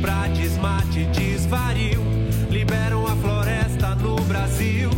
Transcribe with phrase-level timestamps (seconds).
[0.00, 2.00] pra desmate, desvario.
[2.50, 4.90] Liberam a floresta no Brasil,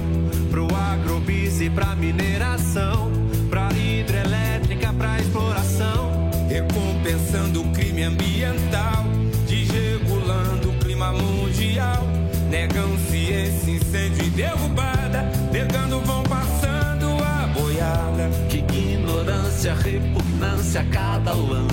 [0.51, 3.11] pro agrobis e pra mineração,
[3.51, 6.31] pra hidrelétrica, pra exploração.
[6.49, 9.05] Recompensando o crime ambiental,
[9.47, 12.07] desregulando o clima mundial.
[12.51, 18.31] Negam ciência, incêndio e derrubada, negando vão passando a boiada.
[18.49, 21.72] Que ignorância, repugnância cada lance,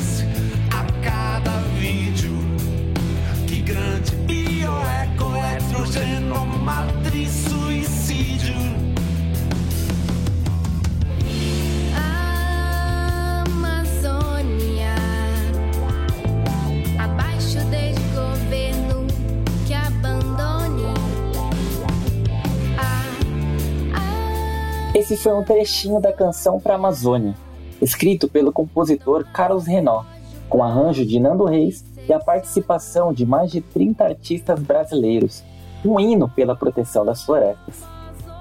[25.10, 27.34] Esse foi um trechinho da canção para Amazônia,
[27.82, 30.04] escrito pelo compositor Carlos Renó,
[30.48, 35.44] com arranjo de Nando Reis e a participação de mais de 30 artistas brasileiros,
[35.84, 37.84] um hino pela proteção das florestas.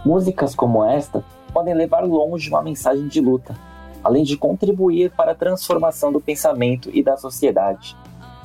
[0.05, 1.25] Músicas como esta
[1.55, 3.57] podem levar longe uma mensagem de luta,
[4.05, 7.97] além de contribuir para a transformação do pensamento e da sociedade.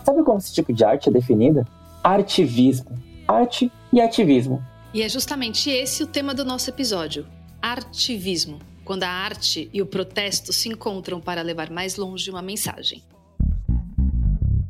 [0.06, 1.68] Sabe como esse tipo de arte é definida?
[2.02, 2.98] Artivismo.
[3.28, 4.64] Arte e ativismo.
[4.94, 7.26] E é justamente esse o tema do nosso episódio:
[7.64, 8.60] artivismo.
[8.84, 13.02] Quando a arte e o protesto se encontram para levar mais longe uma mensagem.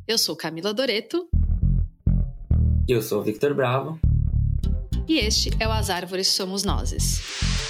[0.07, 1.27] Eu sou Camila Doreto
[2.87, 3.99] Eu sou o Victor Bravo.
[5.07, 7.19] e este é o As Árvores Somos Nozes.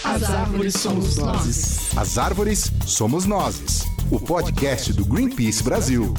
[0.03, 1.97] As árvores somos nós.
[1.97, 6.13] As Árvores Somos Nozes, o podcast do Greenpeace Brasil.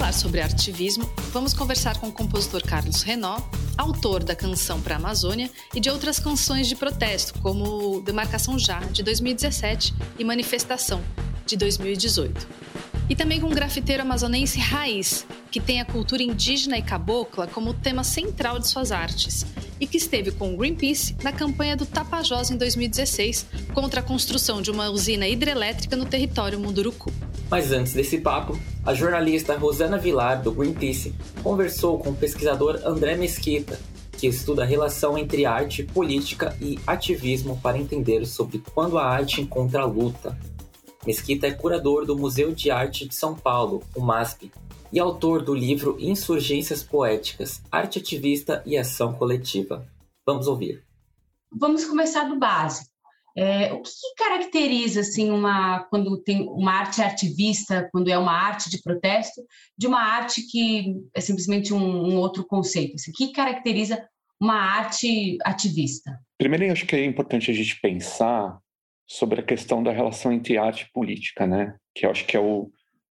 [0.00, 3.38] Falar sobre artivismo, vamos conversar com o compositor Carlos Renó,
[3.76, 8.80] autor da canção para a Amazônia e de outras canções de protesto, como Demarcação Já,
[8.80, 11.02] de 2017, e Manifestação,
[11.44, 12.48] de 2018.
[13.10, 17.74] E também com o grafiteiro amazonense Raiz, que tem a cultura indígena e cabocla como
[17.74, 19.44] tema central de suas artes,
[19.78, 23.44] e que esteve com o Greenpeace na campanha do Tapajós em 2016
[23.74, 27.12] contra a construção de uma usina hidrelétrica no território Munduruku.
[27.50, 28.56] Mas antes desse papo,
[28.86, 31.12] a jornalista Rosana Vilar, do Greenpeace,
[31.42, 33.78] conversou com o pesquisador André Mesquita,
[34.12, 39.40] que estuda a relação entre arte, política e ativismo para entender sobre quando a arte
[39.40, 40.38] encontra a luta.
[41.04, 44.52] Mesquita é curador do Museu de Arte de São Paulo, o MASP,
[44.92, 49.86] e autor do livro Insurgências Poéticas, Arte Ativista e Ação Coletiva.
[50.26, 50.84] Vamos ouvir.
[51.50, 52.89] Vamos começar do básico.
[53.36, 58.68] É, o que, caracteriza assim uma quando tem uma arte ativista, quando é uma arte
[58.68, 59.40] de protesto,
[59.76, 62.94] de uma arte que é simplesmente um, um outro conceito?
[62.94, 64.04] Assim, o que caracteriza
[64.40, 66.18] uma arte ativista?
[66.38, 68.58] Primeiro, acho que é importante a gente pensar
[69.06, 71.76] sobre a questão da relação entre arte e política, né?
[71.94, 72.70] Que eu acho que é o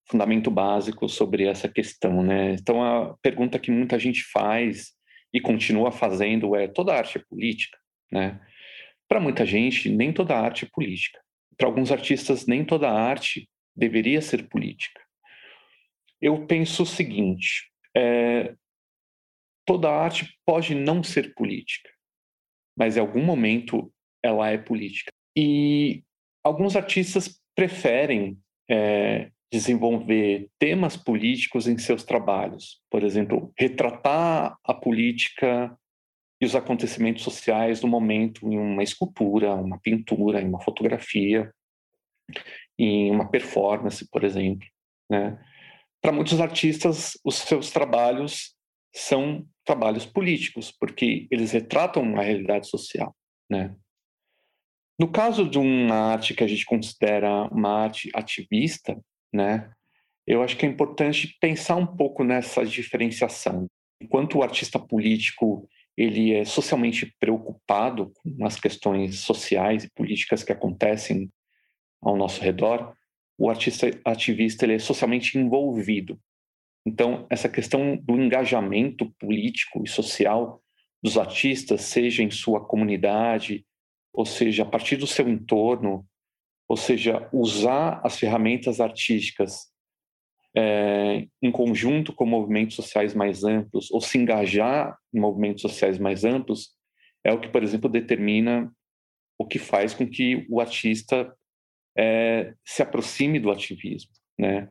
[0.10, 2.54] fundamento básico sobre essa questão, né?
[2.54, 4.94] Então, a pergunta que muita gente faz
[5.34, 7.78] e continua fazendo é: toda arte é política,
[8.12, 8.40] né?
[9.10, 11.20] Para muita gente, nem toda arte é política.
[11.58, 15.02] Para alguns artistas, nem toda arte deveria ser política.
[16.22, 18.56] Eu penso o seguinte: é,
[19.66, 21.90] toda arte pode não ser política,
[22.78, 23.92] mas em algum momento
[24.24, 25.12] ela é política.
[25.36, 26.04] E
[26.44, 28.38] alguns artistas preferem
[28.70, 32.80] é, desenvolver temas políticos em seus trabalhos.
[32.92, 35.76] Por exemplo, retratar a política
[36.42, 41.54] e os acontecimentos sociais do momento em uma escultura, uma pintura, em uma fotografia,
[42.78, 44.68] em uma performance, por exemplo.
[45.10, 45.38] Né?
[46.02, 48.56] Para muitos artistas, os seus trabalhos
[48.94, 53.14] são trabalhos políticos, porque eles retratam uma realidade social.
[53.50, 53.76] Né?
[55.00, 59.00] No caso de uma arte que a gente considera uma arte ativista,
[59.34, 59.72] né,
[60.28, 63.68] eu acho que é importante pensar um pouco nessa diferenciação.
[64.02, 65.68] Enquanto o artista político
[66.00, 71.30] ele é socialmente preocupado com as questões sociais e políticas que acontecem
[72.02, 72.96] ao nosso redor,
[73.38, 76.18] o artista ativista ele é socialmente envolvido.
[76.86, 80.64] Então, essa questão do engajamento político e social
[81.04, 83.66] dos artistas, seja em sua comunidade,
[84.14, 86.08] ou seja, a partir do seu entorno,
[86.66, 89.69] ou seja, usar as ferramentas artísticas
[90.56, 96.26] é, em conjunto com movimentos sociais mais amplos, ou se engajar em movimentos sociais mais
[96.26, 96.72] amplos,
[97.24, 98.72] é o que, por exemplo, determina
[99.38, 101.34] o que faz com que o artista
[101.98, 104.70] é, se aproxime do ativismo, né?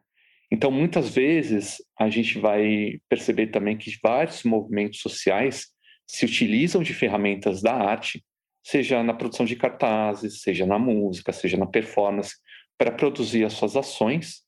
[0.51, 5.67] Então, muitas vezes, a gente vai perceber também que vários movimentos sociais
[6.07, 8.25] se utilizam de ferramentas da arte,
[8.65, 12.35] seja na produção de cartazes, seja na música, seja na performance,
[12.79, 14.43] para produzir as suas ações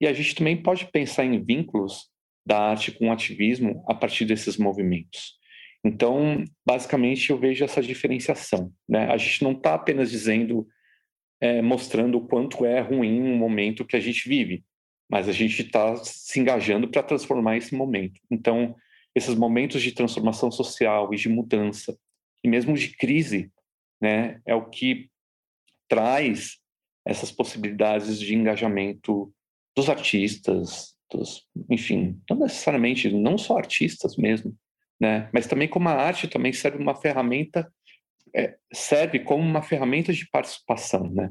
[0.00, 2.10] E a gente também pode pensar em vínculos
[2.46, 5.38] da arte com o ativismo a partir desses movimentos.
[5.84, 8.72] Então, basicamente, eu vejo essa diferenciação.
[8.88, 9.06] Né?
[9.10, 10.66] A gente não está apenas dizendo,
[11.40, 14.64] é, mostrando o quanto é ruim um momento que a gente vive,
[15.10, 18.18] mas a gente está se engajando para transformar esse momento.
[18.30, 18.74] Então,
[19.14, 21.96] esses momentos de transformação social e de mudança,
[22.42, 23.52] e mesmo de crise,
[24.00, 25.08] né, é o que
[25.86, 26.58] traz
[27.06, 29.32] essas possibilidades de engajamento
[29.76, 34.54] dos artistas, dos, enfim, não necessariamente, não só artistas mesmo,
[35.00, 37.70] né, mas também como a arte também serve uma ferramenta,
[38.34, 41.30] é, serve como uma ferramenta de participação, né,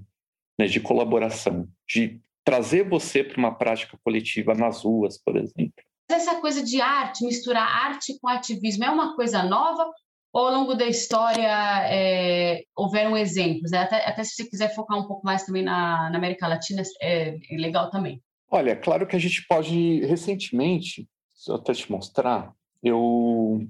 [0.60, 5.84] né de colaboração, de trazer você para uma prática coletiva nas ruas, por exemplo.
[6.10, 9.90] Essa coisa de arte, misturar arte com ativismo, é uma coisa nova
[10.34, 11.48] ou ao longo da história
[11.88, 13.70] é, houveram exemplos?
[13.70, 13.78] Né?
[13.78, 17.38] Até, até, se você quiser focar um pouco mais também na, na América Latina, é,
[17.50, 18.20] é, legal também.
[18.54, 21.10] Olha, claro que a gente pode, recentemente,
[21.48, 22.54] eu até te mostrar,
[22.84, 23.68] eu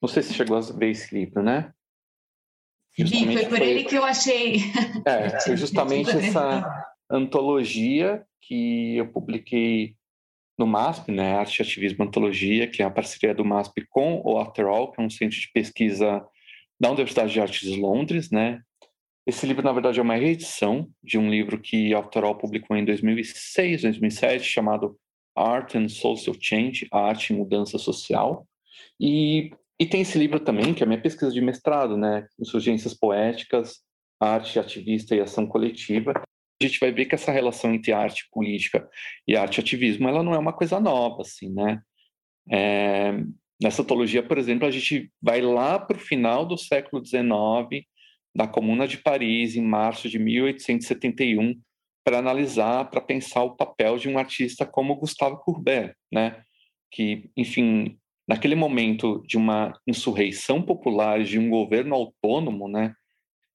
[0.00, 1.70] não sei se chegou a ver esse livro, né?
[2.96, 3.68] Vi, foi por foi...
[3.68, 4.56] ele que eu achei.
[5.04, 6.66] É, foi justamente essa
[7.10, 9.94] antologia que eu publiquei
[10.58, 14.38] no MASP, né, Arte e Ativismo Antologia, que é a parceria do MASP com o
[14.38, 16.26] After All, que é um centro de pesquisa
[16.80, 18.62] da Universidade de Artes de Londres, né.
[19.28, 22.74] Esse livro, na verdade, é uma reedição de um livro que a After All publicou
[22.74, 24.98] em 2006, 2007, chamado
[25.36, 28.48] Art and Social Change, Arte e Mudança Social.
[28.98, 32.94] E, e tem esse livro também, que é a minha pesquisa de mestrado, né, Insurgências
[32.94, 33.82] Poéticas,
[34.18, 36.14] Arte Ativista e Ação Coletiva,
[36.62, 38.88] a gente vai ver que essa relação entre arte política
[39.28, 41.82] e arte ativismo, ela não é uma coisa nova, assim, né?
[42.50, 43.12] É,
[43.62, 47.86] nessa antologia, por exemplo, a gente vai lá para o final do século XIX,
[48.38, 51.60] da Comuna de Paris, em março de 1871,
[52.04, 56.40] para analisar, para pensar o papel de um artista como Gustave Courbet, né?
[56.88, 57.98] Que, enfim,
[58.28, 62.94] naquele momento de uma insurreição popular, de um governo autônomo, né?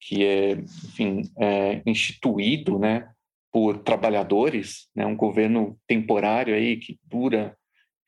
[0.06, 3.10] que é, enfim, é instituído, né,
[3.50, 7.56] por trabalhadores, né, um governo temporário aí que dura,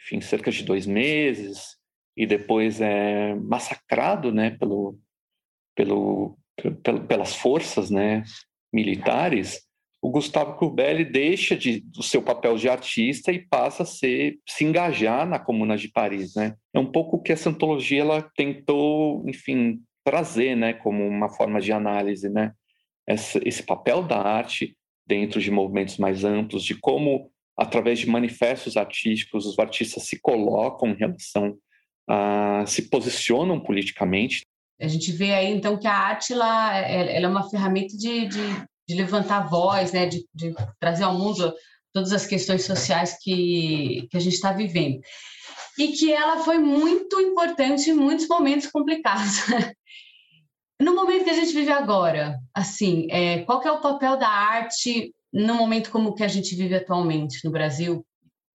[0.03, 1.79] enfim, cerca de dois meses
[2.15, 4.99] e depois é massacrado, né, pelo,
[5.75, 6.37] pelo
[7.07, 8.25] pelas forças, né,
[8.73, 9.63] militares.
[10.03, 14.65] O Gustavo Courbet deixa de, do seu papel de artista e passa a ser se
[14.65, 16.55] engajar na Comuna de Paris, né?
[16.73, 21.61] É um pouco o que essa antologia ela tentou, enfim, trazer, né, como uma forma
[21.61, 22.53] de análise, né,
[23.09, 24.77] esse papel da arte
[25.07, 30.91] dentro de movimentos mais amplos, de como através de manifestos artísticos os artistas se colocam
[30.91, 31.57] em relação
[32.09, 34.43] a se posicionam politicamente.
[34.81, 38.95] A gente vê aí então que a arte ela, é uma ferramenta de, de, de
[38.95, 41.55] levantar voz, né, de, de trazer ao mundo
[41.93, 45.01] todas as questões sociais que, que a gente está vivendo
[45.79, 49.43] e que ela foi muito importante em muitos momentos complicados.
[50.79, 55.11] No momento que a gente vive agora, assim, é, qual é o papel da arte
[55.33, 58.05] no momento como que a gente vive atualmente no Brasil,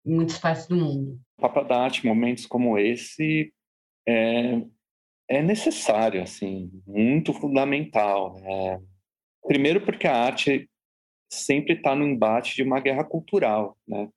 [0.06, 1.20] em muitas partes do mundo?
[1.40, 3.52] O papel da arte em momentos como esse
[4.08, 4.62] é,
[5.32, 8.38] é necessário, assim, muito fundamental.
[8.42, 8.82] Né?
[9.48, 10.70] Primeiro porque a arte
[11.32, 14.10] sempre está no embate de uma guerra cultural, né?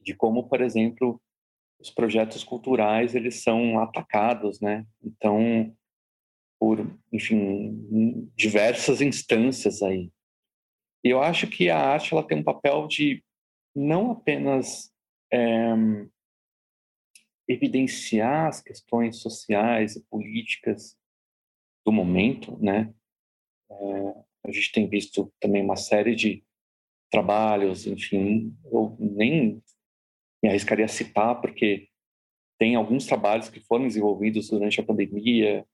[0.00, 1.22] De como, por exemplo,
[1.78, 4.84] os projetos culturais eles são atacados, né?
[5.00, 5.72] Então
[6.58, 10.10] por, enfim, diversas instâncias aí.
[11.02, 13.22] Eu acho que a arte ela tem um papel de
[13.74, 14.90] não apenas
[15.32, 15.74] é,
[17.48, 20.96] evidenciar as questões sociais e políticas
[21.84, 22.92] do momento, né?
[23.70, 26.44] É, a gente tem visto também uma série de
[27.10, 29.62] trabalhos, enfim, eu nem
[30.42, 31.88] me arriscaria a citar, porque
[32.58, 35.66] tem alguns trabalhos que foram desenvolvidos durante a pandemia,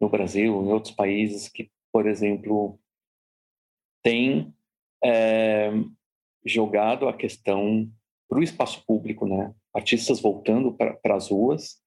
[0.00, 2.80] no Brasil, em outros países que, por exemplo,
[4.02, 4.54] têm
[5.04, 5.70] é,
[6.44, 7.90] jogado a questão
[8.28, 9.54] para o espaço público, né?
[9.74, 11.80] Artistas voltando para as ruas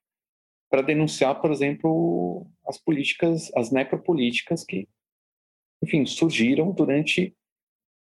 [0.69, 4.89] para denunciar, por exemplo, as políticas, as necropolíticas que,
[5.83, 7.37] enfim, surgiram durante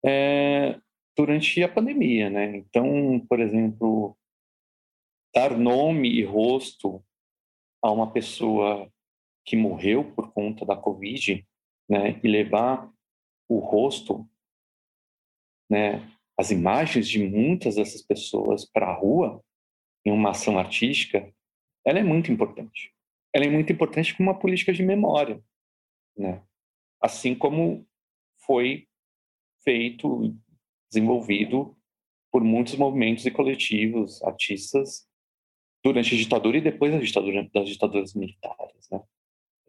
[0.05, 0.79] é,
[1.13, 2.55] durante a pandemia, né?
[2.55, 4.17] Então, por exemplo,
[5.35, 7.03] dar nome e rosto
[7.81, 8.89] a uma pessoa
[9.45, 11.45] que morreu por conta da Covid,
[11.89, 12.89] né, e levar
[13.49, 14.25] o rosto,
[15.69, 19.43] né, as imagens de muitas dessas pessoas para a rua
[20.05, 21.33] em uma ação artística,
[21.85, 22.93] ela é muito importante.
[23.33, 25.43] Ela é muito importante como uma política de memória,
[26.15, 26.43] né?
[27.01, 27.85] Assim como
[28.45, 28.87] foi
[29.63, 30.35] feito,
[30.91, 31.75] desenvolvido
[32.31, 35.07] por muitos movimentos e coletivos, artistas,
[35.83, 38.89] durante a ditadura e depois da ditadura, das ditaduras militares.
[38.89, 39.01] Né?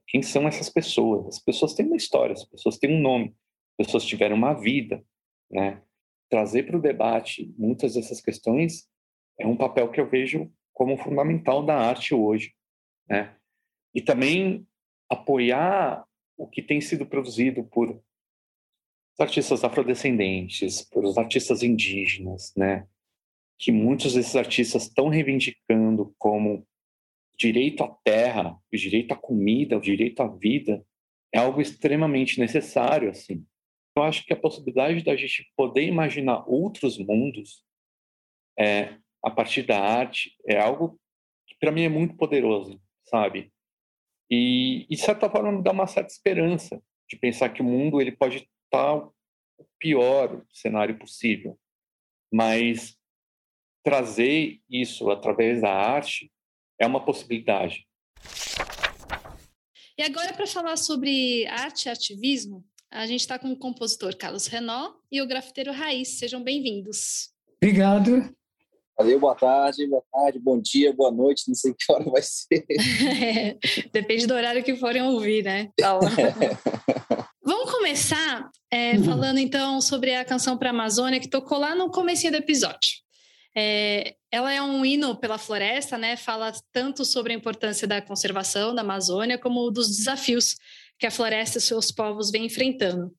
[0.06, 1.26] Quem são essas pessoas?
[1.26, 3.34] As pessoas têm uma história, as pessoas têm um nome,
[3.78, 5.04] as pessoas tiveram uma vida.
[5.50, 5.82] Né?
[6.30, 8.88] Trazer para o debate muitas dessas questões
[9.38, 12.54] é um papel que eu vejo como fundamental da arte hoje.
[13.08, 13.34] Né?
[13.94, 14.66] E também
[15.08, 16.04] apoiar
[16.36, 18.00] o que tem sido produzido por
[19.18, 22.86] artistas afrodescendentes, por os artistas indígenas, né?
[23.58, 26.66] Que muitos desses artistas estão reivindicando como
[27.38, 30.84] direito à terra, o direito à comida, o direito à vida,
[31.32, 33.44] é algo extremamente necessário, assim.
[33.96, 37.64] Eu acho que a possibilidade da gente poder imaginar outros mundos
[38.58, 41.00] é, a partir da arte é algo
[41.46, 43.50] que para mim é muito poderoso, sabe?
[44.30, 48.12] E, de certa forma, me dá uma certa esperança de pensar que o mundo ele
[48.12, 49.12] pode estar o
[49.78, 51.58] pior cenário possível,
[52.32, 52.98] mas
[53.82, 56.30] trazer isso através da arte
[56.78, 57.86] é uma possibilidade.
[59.96, 64.46] E agora, para falar sobre arte e ativismo, a gente está com o compositor Carlos
[64.46, 66.18] Renó e o grafiteiro Raiz.
[66.18, 67.30] Sejam bem-vindos.
[67.62, 68.34] Obrigado.
[68.96, 72.64] Valeu, boa tarde, boa tarde, bom dia, boa noite, não sei que hora vai ser.
[73.22, 73.56] É,
[73.92, 75.68] depende do horário que forem ouvir, né?
[75.76, 75.98] Tá
[77.44, 79.04] Vamos começar é, uhum.
[79.04, 83.02] falando então sobre a canção para a Amazônia que tocou lá no começo do episódio.
[83.56, 86.16] É, ela é um hino pela floresta, né?
[86.16, 90.56] Fala tanto sobre a importância da conservação da Amazônia como dos desafios
[90.98, 93.12] que a floresta e seus povos vêm enfrentando.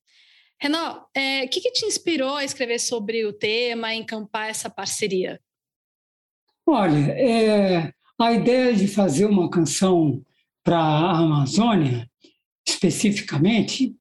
[0.60, 4.70] Renan, o é, que, que te inspirou a escrever sobre o tema, a encampar essa
[4.70, 5.40] parceria?
[6.68, 10.22] Olha, é, a ideia de fazer uma canção
[10.64, 12.10] para a Amazônia,
[12.68, 13.96] especificamente,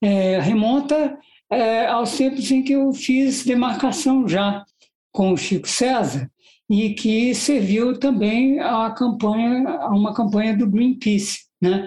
[0.00, 1.18] é, remonta
[1.50, 4.64] é, aos tempos em que eu fiz demarcação já
[5.12, 6.30] com o Chico César
[6.70, 11.86] e que serviu também a campanha, a uma campanha do Greenpeace, né?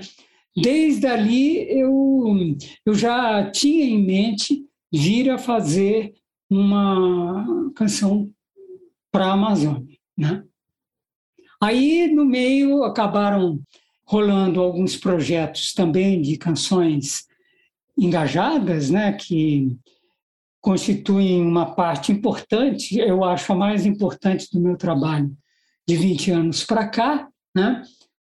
[0.56, 2.56] Desde ali eu,
[2.86, 6.14] eu já tinha em mente vir a fazer
[6.50, 8.30] uma canção
[9.12, 9.88] para a Amazônia.
[10.20, 10.44] Né?
[11.62, 13.62] Aí, no meio, acabaram
[14.06, 17.26] rolando alguns projetos também de canções
[17.98, 19.78] engajadas, né, que
[20.62, 25.32] constituem uma parte importante, eu acho a mais importante do meu trabalho
[25.88, 27.84] de 20 anos para cá, né,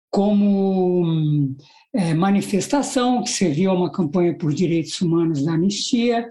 [0.09, 1.55] como
[1.93, 6.27] é, manifestação, que serviu a uma campanha por direitos humanos da Anistia,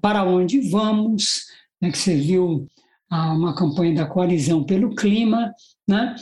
[0.00, 1.46] Para Onde Vamos,
[1.80, 2.68] né, que serviu
[3.32, 5.52] uma campanha da coalizão pelo clima,
[5.86, 6.14] né?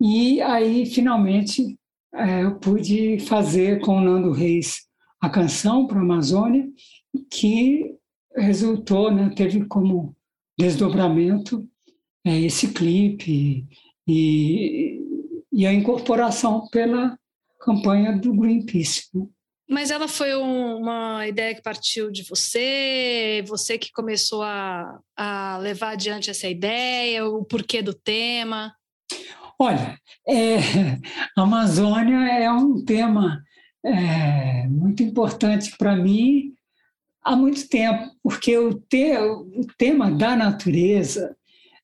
[0.00, 1.78] E aí finalmente
[2.14, 4.86] é, eu pude fazer com o Nando Reis
[5.20, 6.68] a canção para a Amazônia,
[7.30, 7.94] que
[8.34, 10.14] resultou, né, teve como
[10.58, 11.66] desdobramento
[12.24, 13.66] é, esse clipe
[14.06, 15.00] e,
[15.52, 17.18] e, a incorporação pela
[17.60, 19.08] campanha do Greenpeace.
[19.14, 19.26] Né?
[19.68, 25.58] Mas ela foi um, uma ideia que partiu de você, você que começou a, a
[25.58, 28.72] levar adiante essa ideia, o porquê do tema?
[29.58, 30.58] Olha, é,
[31.36, 33.42] a Amazônia é um tema
[33.84, 36.52] é, muito importante para mim
[37.26, 41.36] há muito tempo, porque o, te, o tema da natureza,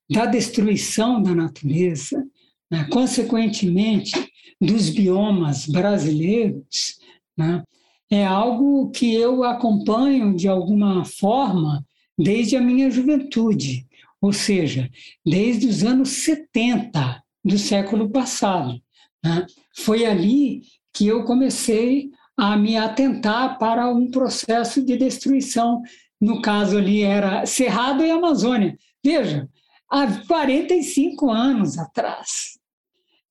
[0.09, 2.25] da destruição da natureza,
[2.71, 4.13] né, consequentemente
[4.61, 7.02] dos biomas brasileiros,
[7.37, 7.63] né,
[8.11, 11.85] é algo que eu acompanho de alguma forma
[12.19, 13.87] desde a minha juventude,
[14.21, 14.91] ou seja,
[15.25, 18.81] desde os anos 70 do século passado.
[19.25, 19.47] Né?
[19.75, 20.63] Foi ali
[20.93, 25.83] que eu comecei a me atentar para um processo de destruição.
[26.21, 28.77] No caso ali era Cerrado e Amazônia.
[29.03, 29.49] Veja,
[29.91, 32.59] há 45 anos atrás.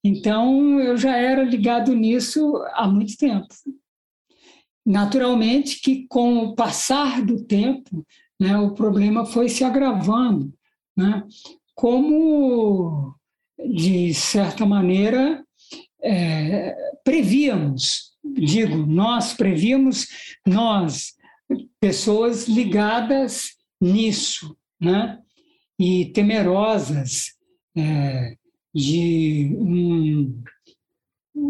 [0.03, 3.47] Então, eu já era ligado nisso há muito tempo.
[4.85, 8.05] Naturalmente que, com o passar do tempo,
[8.39, 10.51] né, o problema foi se agravando.
[10.97, 11.23] Né?
[11.75, 13.15] Como,
[13.59, 15.45] de certa maneira,
[16.01, 20.07] é, prevíamos, digo, nós prevíamos,
[20.45, 21.13] nós,
[21.79, 25.19] pessoas ligadas nisso, né?
[25.79, 27.33] e temerosas
[27.75, 28.35] é,
[28.73, 30.43] de um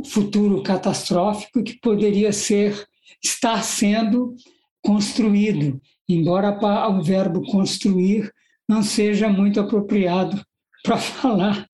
[0.05, 2.87] futuro catastrófico que poderia ser
[3.23, 4.35] estar sendo
[4.81, 6.57] construído, embora
[6.89, 8.31] o verbo construir
[8.67, 10.43] não seja muito apropriado
[10.83, 11.67] para falar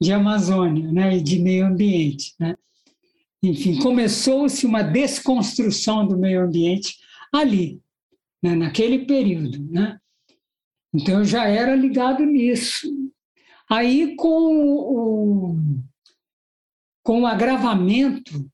[0.00, 2.34] de Amazônia né, e de meio ambiente.
[2.38, 2.56] Né?
[3.42, 6.96] Enfim, começou-se uma desconstrução do meio ambiente
[7.32, 7.80] ali,
[8.42, 9.62] né, naquele período.
[9.70, 9.98] Né?
[10.94, 12.88] Então eu já era ligado nisso.
[13.68, 15.56] Aí com o,
[17.02, 18.48] com o agravamento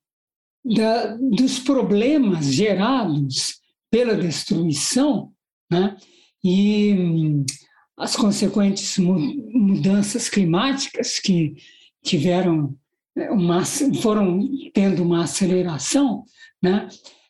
[0.64, 5.32] da, dos problemas gerados pela destruição,
[5.70, 5.96] né?
[6.42, 7.44] e
[7.96, 11.54] as consequentes mudanças climáticas que
[12.02, 12.74] tiveram
[13.16, 13.64] é, uma,
[14.00, 16.24] foram tendo uma aceleração,
[16.62, 16.88] né?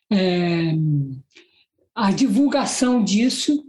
[0.09, 0.73] É,
[1.95, 3.65] a divulgação disso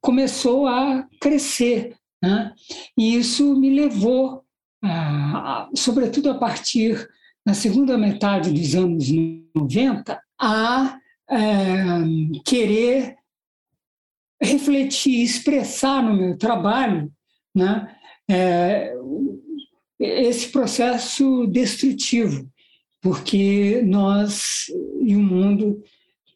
[0.00, 2.52] começou a crescer, né?
[2.96, 4.44] e isso me levou,
[4.82, 7.08] a, a, sobretudo a partir
[7.48, 9.06] da segunda metade dos anos
[9.56, 10.98] 90, a
[11.30, 11.38] é,
[12.44, 13.16] querer
[14.38, 17.10] refletir, expressar no meu trabalho
[17.54, 17.96] né,
[18.30, 18.94] é,
[19.98, 22.46] esse processo destrutivo,
[23.00, 24.66] porque nós
[25.00, 25.82] e o mundo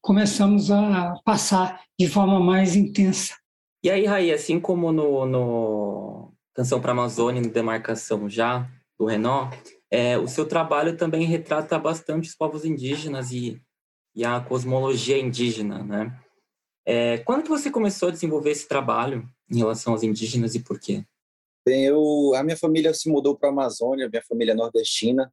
[0.00, 3.34] começamos a passar de forma mais intensa.
[3.84, 8.66] E aí, Raí, assim como no, no Canção para a Amazônia, no Demarcação Já,
[8.98, 9.54] do Renault,
[9.92, 13.60] é, o seu trabalho também retrata bastante os povos indígenas e,
[14.14, 16.18] e a cosmologia indígena, né?
[16.86, 20.80] É, quando que você começou a desenvolver esse trabalho em relação aos indígenas e por
[20.80, 21.04] quê?
[21.64, 25.30] Bem, eu, a minha família se mudou para a Amazônia, minha família é nordestina,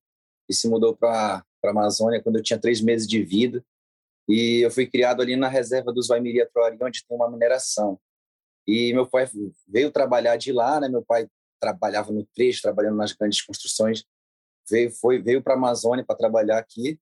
[0.48, 3.64] e se mudou para a Amazônia quando eu tinha três meses de vida.
[4.28, 7.98] E eu fui criado ali na reserva dos Vaimiria Troari, onde tem uma mineração.
[8.68, 9.28] E meu pai
[9.68, 10.90] veio trabalhar de lá, né?
[10.90, 11.28] Meu pai
[11.60, 14.04] trabalhava no trecho, trabalhando nas grandes construções.
[14.70, 17.00] Veio, foi, veio para a Amazônia para trabalhar aqui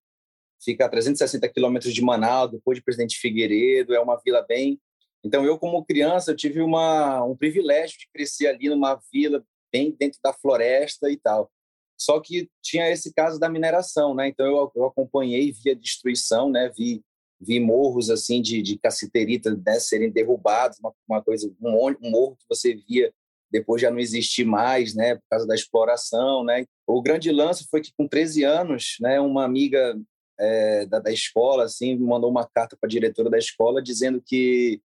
[0.64, 4.80] fica a 360 quilômetros de Manaus, depois de Presidente Figueiredo, é uma vila bem...
[5.24, 9.96] Então, eu, como criança, eu tive uma, um privilégio de crescer ali numa vila bem
[9.98, 11.52] dentro da floresta e tal.
[12.00, 14.28] Só que tinha esse caso da mineração, né?
[14.28, 16.70] Então, eu, eu acompanhei, vi a destruição, né?
[16.70, 17.04] Vi,
[17.42, 19.80] vi morros, assim, de, de caciterita né?
[19.80, 23.12] serem derrubados, uma, uma coisa, um, um morro que você via
[23.52, 26.66] depois já não existir mais, né, por causa da exploração, né.
[26.86, 29.98] O grande lance foi que com 13 anos, né, uma amiga
[30.40, 34.82] é, da, da escola, assim, mandou uma carta para a diretora da escola dizendo que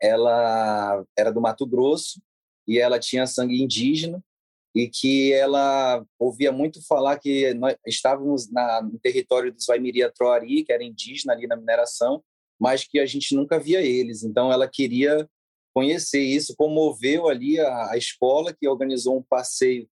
[0.00, 2.20] ela era do Mato Grosso
[2.66, 4.22] e ela tinha sangue indígena
[4.74, 10.64] e que ela ouvia muito falar que nós estávamos na, no território dos Vaimiria Troari,
[10.64, 12.22] que era indígena ali na mineração,
[12.58, 14.24] mas que a gente nunca via eles.
[14.24, 15.28] Então ela queria
[15.74, 19.88] conhecer isso, comoveu ali a, a escola que organizou um passeio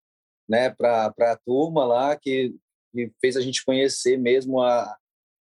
[0.49, 2.55] né, para a turma lá, que
[2.93, 4.97] que fez a gente conhecer mesmo a,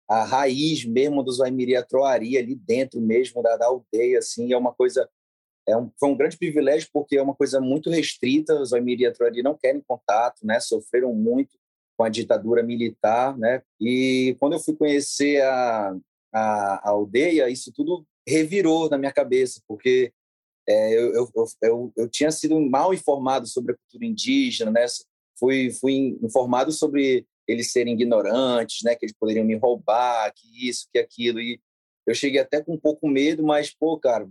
[0.09, 4.73] a raiz mesmo dos Vaimiria Troari ali dentro mesmo da, da aldeia, assim, é uma
[4.73, 5.09] coisa
[5.65, 9.41] é um, foi um grande privilégio porque é uma coisa muito restrita, os Vaimiria Troari
[9.41, 11.57] não querem contato, né, sofreram muito
[11.97, 15.95] com a ditadura militar, né, e quando eu fui conhecer a,
[16.33, 20.11] a, a aldeia, isso tudo revirou na minha cabeça, porque
[20.67, 24.85] é, eu, eu, eu, eu, tinha sido mal informado sobre a cultura indígena, né,
[25.37, 30.87] fui, fui informado sobre eles serem ignorantes, né, que eles poderiam me roubar, que isso,
[30.91, 31.39] que aquilo.
[31.39, 31.59] E
[32.07, 34.29] eu cheguei até com um pouco medo, mas, pô, cara,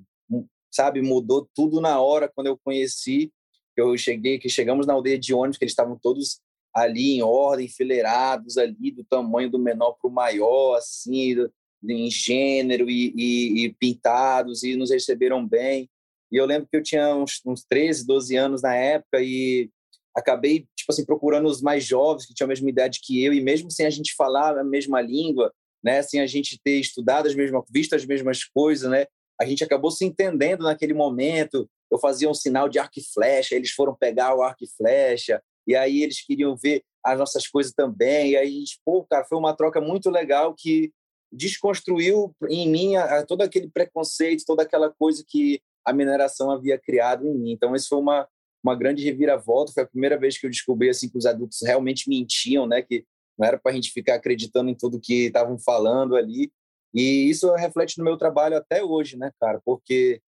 [0.70, 3.30] sabe, mudou tudo na hora quando eu conheci.
[3.76, 6.40] Eu cheguei, que chegamos na aldeia de ônibus, que eles estavam todos
[6.74, 11.36] ali em ordem, enfileirados ali, do tamanho do menor para o maior, assim,
[11.84, 15.88] em gênero e, e, e, pintados, e nos receberam bem.
[16.32, 19.68] E eu lembro que eu tinha uns, uns 13, 12 anos na época, e
[20.16, 23.40] acabei, tipo assim, procurando os mais jovens que tinham a mesma idade que eu, e
[23.40, 25.52] mesmo sem a gente falar a mesma língua,
[25.84, 29.06] né, sem a gente ter estudado as mesmas, visto as mesmas coisas, né,
[29.38, 31.68] a gente acabou se entendendo naquele momento.
[31.90, 35.42] Eu fazia um sinal de arco e flecha, eles foram pegar o arco e flecha,
[35.66, 39.36] e aí eles queriam ver as nossas coisas também, e aí a pô, cara, foi
[39.36, 40.92] uma troca muito legal que
[41.32, 42.92] desconstruiu em mim
[43.26, 47.52] todo aquele preconceito, toda aquela coisa que a mineração havia criado em mim.
[47.52, 48.28] Então, isso foi uma,
[48.62, 49.72] uma grande reviravolta.
[49.72, 52.82] Foi a primeira vez que eu descobri assim que os adultos realmente mentiam, né?
[52.82, 53.04] Que
[53.38, 56.52] não era para a gente ficar acreditando em tudo que estavam falando ali.
[56.94, 59.60] E isso reflete no meu trabalho até hoje, né, cara?
[59.64, 60.20] Porque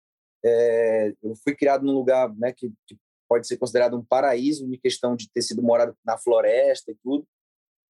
[0.43, 4.77] é, eu fui criado num lugar, né, que, que pode ser considerado um paraíso em
[4.77, 7.25] questão de ter sido morado na floresta e tudo.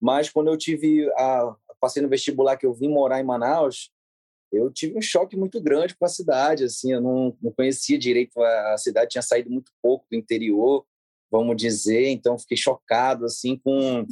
[0.01, 3.91] Mas quando eu tive a passei no vestibular que eu vim morar em Manaus,
[4.53, 8.39] eu tive um choque muito grande com a cidade, assim, eu não, não conhecia direito
[8.41, 10.85] a, a cidade, tinha saído muito pouco do interior,
[11.31, 14.05] vamos dizer, então fiquei chocado, assim, com,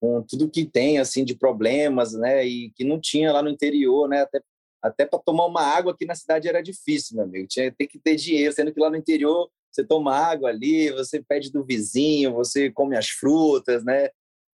[0.00, 4.08] com tudo que tem, assim, de problemas, né, e que não tinha lá no interior,
[4.08, 4.40] né, até,
[4.82, 7.98] até para tomar uma água aqui na cidade era difícil, meu amigo, tinha tem que
[7.98, 12.32] ter dinheiro, sendo que lá no interior você toma água ali, você pede do vizinho,
[12.32, 14.08] você come as frutas, né,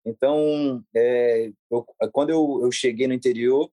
[0.09, 3.70] então, é, eu, quando eu, eu cheguei no interior,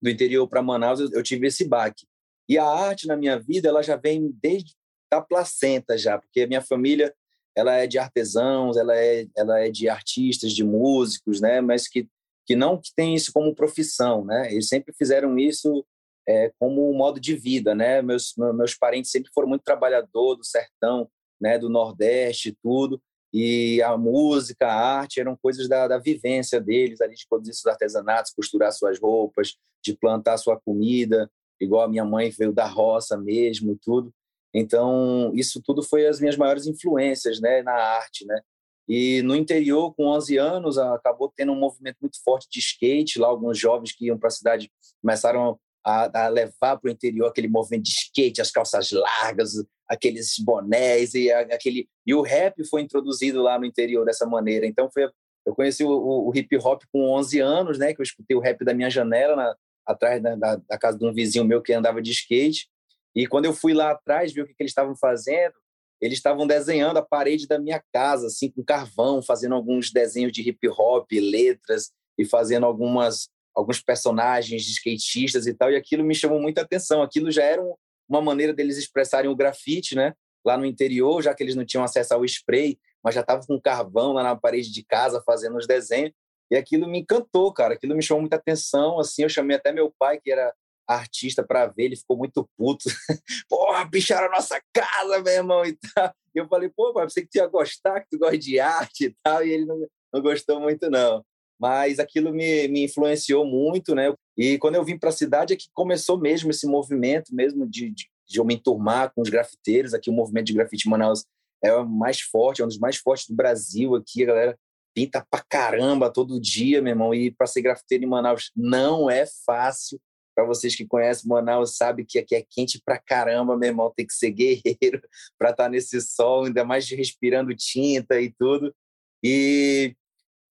[0.00, 2.06] do interior para Manaus, eu, eu, tive esse baque.
[2.48, 4.74] E a arte na minha vida, ela já vem desde
[5.10, 7.12] da placenta já, porque a minha família
[7.56, 11.60] ela é de artesãos, ela é, ela é de artistas, de músicos, né?
[11.60, 12.08] Mas que,
[12.46, 14.52] que não que tem isso como profissão, né?
[14.52, 15.84] Eles sempre fizeram isso
[16.28, 18.00] é, como um modo de vida, né?
[18.02, 21.10] Meus, meus parentes sempre foram muito trabalhador do sertão,
[21.40, 21.58] né?
[21.58, 23.02] Do Nordeste, tudo.
[23.32, 27.66] E a música, a arte eram coisas da, da vivência deles, ali de produzir seus
[27.66, 33.16] artesanatos, costurar suas roupas, de plantar sua comida, igual a minha mãe veio da roça
[33.16, 34.12] mesmo, tudo.
[34.52, 38.40] Então, isso tudo foi as minhas maiores influências, né, na arte, né?
[38.88, 43.20] E no interior, com 11 anos, acabou tendo um movimento muito forte de skate.
[43.20, 44.68] Lá, alguns jovens que iam para a cidade
[45.00, 49.52] começaram a, a levar para o interior aquele movimento de skate, as calças largas,
[49.90, 54.64] aqueles bonés e aquele e o rap foi introduzido lá no interior dessa maneira.
[54.64, 55.10] Então foi
[55.44, 57.92] eu conheci o, o, hip hop com 11 anos, né?
[57.92, 61.04] Que eu escutei o rap da minha janela na, atrás da, da, da, casa de
[61.04, 62.68] um vizinho meu que andava de skate.
[63.16, 65.54] E quando eu fui lá atrás ver o que, que eles estavam fazendo,
[66.00, 70.48] eles estavam desenhando a parede da minha casa, assim, com carvão, fazendo alguns desenhos de
[70.48, 75.72] hip hop, letras e fazendo algumas alguns personagens de skatistas e tal.
[75.72, 77.02] E aquilo me chamou muita atenção.
[77.02, 77.62] Aquilo já era
[78.10, 80.14] uma maneira deles expressarem o grafite, né?
[80.44, 83.60] Lá no interior, já que eles não tinham acesso ao spray, mas já estavam com
[83.60, 86.12] carvão lá na parede de casa fazendo os desenhos.
[86.50, 87.74] E aquilo me encantou, cara.
[87.74, 88.98] Aquilo me chamou muita atenção.
[88.98, 90.52] Assim, eu chamei até meu pai, que era
[90.86, 91.84] artista, para ver.
[91.84, 92.84] Ele ficou muito puto.
[93.48, 95.64] Porra, picharam a nossa casa, meu irmão.
[95.64, 96.12] E, tal.
[96.34, 99.16] eu falei, pô, pai, você que tu ia gostar, que tu gosta de arte e
[99.22, 99.46] tal.
[99.46, 101.24] E ele não, não gostou muito, não.
[101.60, 104.14] Mas aquilo me, me influenciou muito, né?
[104.36, 107.90] E quando eu vim para a cidade é que começou mesmo esse movimento mesmo de,
[107.90, 109.92] de, de eu me enturmar com os grafiteiros.
[109.92, 111.26] Aqui o movimento de grafite em Manaus
[111.62, 114.22] é o mais forte, é um dos mais fortes do Brasil aqui.
[114.22, 114.58] A galera
[114.94, 117.14] pinta pra caramba todo dia, meu irmão.
[117.14, 120.00] E para ser grafiteiro em Manaus não é fácil.
[120.34, 123.92] Para vocês que conhecem Manaus, sabe que aqui é quente pra caramba, meu irmão.
[123.94, 125.02] Tem que ser guerreiro
[125.38, 128.74] para estar tá nesse sol, ainda mais respirando tinta e tudo.
[129.22, 129.94] E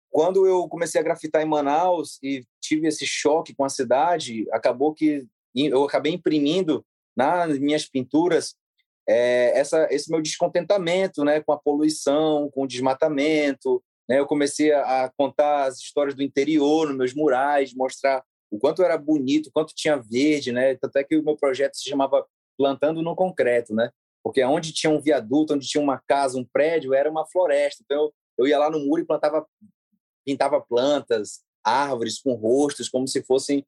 [0.10, 4.94] quando eu comecei a grafitar em Manaus e tive esse choque com a cidade, acabou
[4.94, 8.56] que eu acabei imprimindo nas minhas pinturas
[9.08, 14.20] é, essa, esse meu descontentamento né, com a poluição, com o desmatamento, né?
[14.20, 18.98] Eu comecei a contar as histórias do interior nos meus murais, mostrar o quanto era
[18.98, 20.76] bonito, o quanto tinha verde, né?
[20.76, 22.26] Tanto é que o meu projeto se chamava
[22.58, 23.92] Plantando no Concreto, né?
[24.24, 27.84] Porque onde tinha um viaduto, onde tinha uma casa, um prédio, era uma floresta.
[27.86, 29.46] Então eu, eu ia lá no muro e plantava,
[30.30, 33.66] pintava plantas, árvores com rostos, como se fossem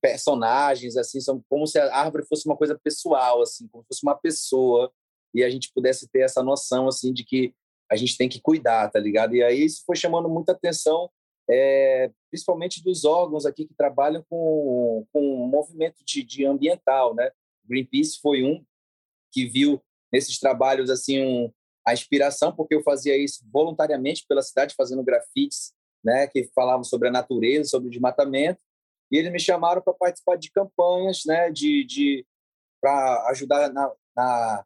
[0.00, 4.14] personagens, assim, como se a árvore fosse uma coisa pessoal, assim, como se fosse uma
[4.14, 4.92] pessoa
[5.34, 7.52] e a gente pudesse ter essa noção, assim, de que
[7.90, 9.34] a gente tem que cuidar, tá ligado?
[9.34, 11.10] E aí isso foi chamando muita atenção,
[11.50, 17.30] é, principalmente dos órgãos aqui que trabalham com, com movimento de, de ambiental, né?
[17.64, 18.64] Greenpeace foi um
[19.32, 21.52] que viu nesses trabalhos assim um,
[21.84, 25.72] a inspiração, porque eu fazia isso voluntariamente pela cidade, fazendo grafites,
[26.06, 28.60] né, que falavam sobre a natureza, sobre o desmatamento,
[29.10, 32.24] e eles me chamaram para participar de campanhas, né, de, de
[32.80, 34.64] para ajudar na, na,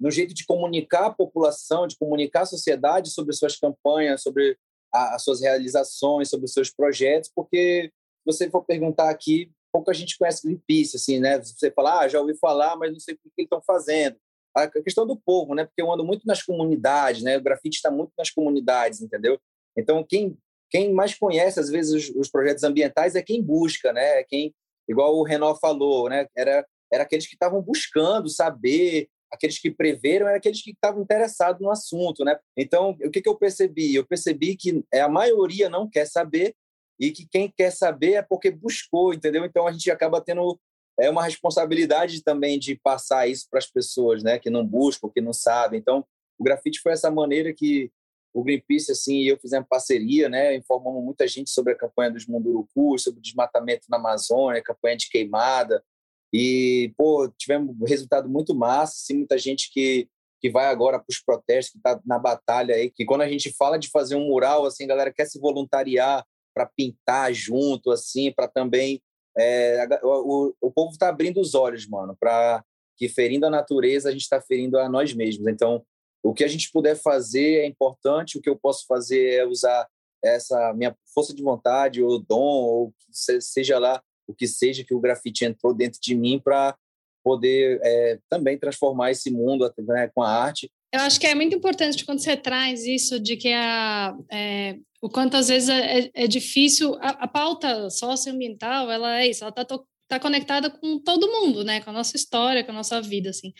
[0.00, 4.58] no jeito de comunicar a população, de comunicar a sociedade sobre suas campanhas, sobre
[4.92, 9.94] a, as suas realizações, sobre os seus projetos, porque se você for perguntar aqui, pouca
[9.94, 11.38] gente conhece Greenpeace, assim, né?
[11.38, 14.16] Você fala, ah, já ouvi falar, mas não sei o que eles estão fazendo.
[14.56, 15.64] A questão do povo, né?
[15.64, 17.36] Porque eu ando muito nas comunidades, né?
[17.36, 19.38] O grafite está muito nas comunidades, entendeu?
[19.76, 20.36] Então, quem,
[20.76, 24.20] quem mais conhece, às vezes, os, os projetos ambientais é quem busca, né?
[24.20, 24.54] É quem,
[24.86, 26.26] igual o Renó falou, né?
[26.36, 31.62] Era, era aqueles que estavam buscando saber, aqueles que preveram eram aqueles que estavam interessados
[31.62, 32.38] no assunto, né?
[32.54, 33.94] Então, o que, que eu percebi?
[33.94, 36.54] Eu percebi que é, a maioria não quer saber
[37.00, 39.46] e que quem quer saber é porque buscou, entendeu?
[39.46, 40.60] Então, a gente acaba tendo
[40.98, 44.38] é uma responsabilidade também de passar isso para as pessoas, né?
[44.38, 45.78] Que não buscam, que não sabem.
[45.78, 46.04] Então,
[46.38, 47.90] o grafite foi essa maneira que
[48.36, 50.54] o Greenpeace assim e eu fizemos parceria, né?
[50.54, 55.08] Informamos muita gente sobre a campanha dos Mundurucus, sobre o desmatamento na Amazônia, campanha de
[55.08, 55.82] queimada,
[56.30, 60.06] e, pô, tivemos um resultado muito massa, assim, muita gente que,
[60.38, 63.50] que vai agora para os protestos, que está na batalha aí, que quando a gente
[63.56, 66.22] fala de fazer um mural, assim, a galera quer se voluntariar
[66.54, 69.00] para pintar junto, assim, para também...
[69.38, 72.64] É, o, o povo está abrindo os olhos, mano, para
[72.96, 75.46] que ferindo a natureza, a gente está ferindo a nós mesmos.
[75.46, 75.84] Então,
[76.26, 79.86] o que a gente puder fazer é importante, o que eu posso fazer é usar
[80.24, 85.00] essa minha força de vontade, ou dom, ou seja lá o que seja que o
[85.00, 86.76] grafite entrou dentro de mim para
[87.22, 90.70] poder é, também transformar esse mundo né, com a arte.
[90.92, 95.08] Eu acho que é muito importante quando você traz isso de que a, é, o
[95.08, 99.50] quanto às vezes é, é, é difícil a, a, pauta socioambiental ela é isso, ela
[99.50, 101.80] está tá conectada com todo mundo, né?
[101.80, 103.52] Com a nossa história, com a nossa vida, assim.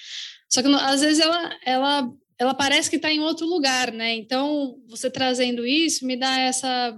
[0.49, 4.15] Só que às vezes ela, ela, ela parece que está em outro lugar, né?
[4.15, 6.97] Então, você trazendo isso me dá essa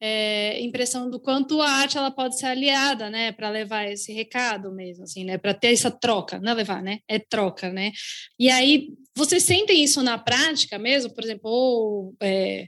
[0.00, 4.72] é, impressão do quanto a arte ela pode ser aliada, né, para levar esse recado
[4.72, 7.92] mesmo, assim, né, para ter essa troca, não é levar, né, é troca, né.
[8.38, 12.66] E aí vocês sentem isso na prática mesmo, por exemplo, ou, é,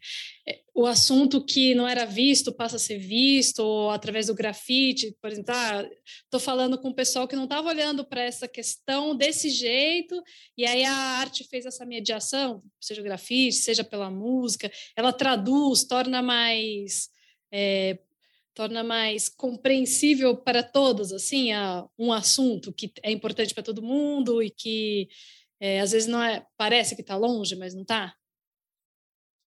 [0.75, 5.31] o assunto que não era visto passa a ser visto, ou através do grafite, por
[5.31, 9.51] exemplo, estou ah, falando com o pessoal que não estava olhando para essa questão desse
[9.51, 10.21] jeito,
[10.57, 15.85] e aí a arte fez essa mediação, seja o grafite, seja pela música, ela traduz,
[15.85, 17.09] torna mais
[17.53, 17.99] é,
[18.55, 24.43] torna mais compreensível para todos, assim, a, um assunto que é importante para todo mundo
[24.43, 25.09] e que
[25.63, 28.13] é, às vezes não é, parece que está longe, mas não está?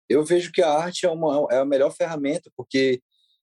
[0.10, 3.02] Eu vejo que a arte é, uma, é a melhor ferramenta, porque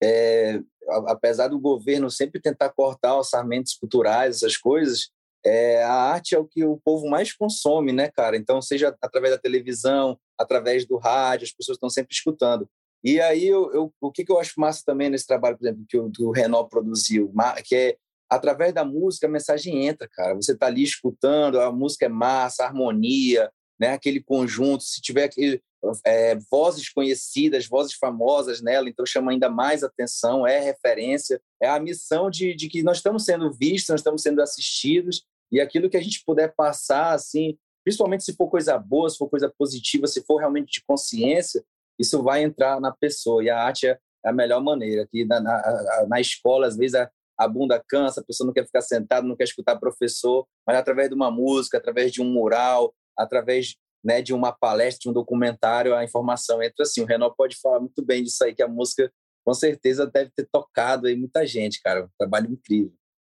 [0.03, 0.61] é,
[1.07, 5.11] apesar do governo sempre tentar cortar orçamentos culturais, essas coisas,
[5.47, 8.37] é, a arte é o que o povo mais consome, né, cara?
[8.37, 12.69] Então, seja através da televisão, através do rádio, as pessoas estão sempre escutando.
[13.05, 15.85] E aí, eu, eu, o que, que eu acho massa também nesse trabalho, por exemplo,
[15.89, 17.33] que o, que o Renault produziu,
[17.65, 17.97] que é
[18.31, 20.35] através da música a mensagem entra, cara.
[20.35, 23.93] Você está ali escutando, a música é massa, a harmonia, né?
[23.93, 24.85] aquele conjunto.
[24.85, 25.61] Se tiver aquele,
[26.07, 31.81] é, vozes conhecidas, vozes famosas nela, então chama ainda mais atenção, é referência, é a
[31.81, 35.97] missão de, de que nós estamos sendo vistos, nós estamos sendo assistidos, e aquilo que
[35.97, 40.23] a gente puder passar, assim, principalmente se for coisa boa, se for coisa positiva, se
[40.23, 41.65] for realmente de consciência,
[41.99, 43.43] isso vai entrar na pessoa.
[43.43, 45.07] E a arte é a melhor maneira.
[45.11, 48.67] Que na, na, na escola, às vezes, a, a bunda cansa, a pessoa não quer
[48.67, 52.95] ficar sentada, não quer escutar professor, mas através de uma música, através de um mural,
[53.17, 57.01] através né, de uma palestra, de um documentário, a informação entra assim.
[57.01, 59.11] O Renault pode falar muito bem disso aí, que a música
[59.43, 62.05] com certeza deve ter tocado aí muita gente, cara.
[62.05, 62.93] Um trabalho incrível.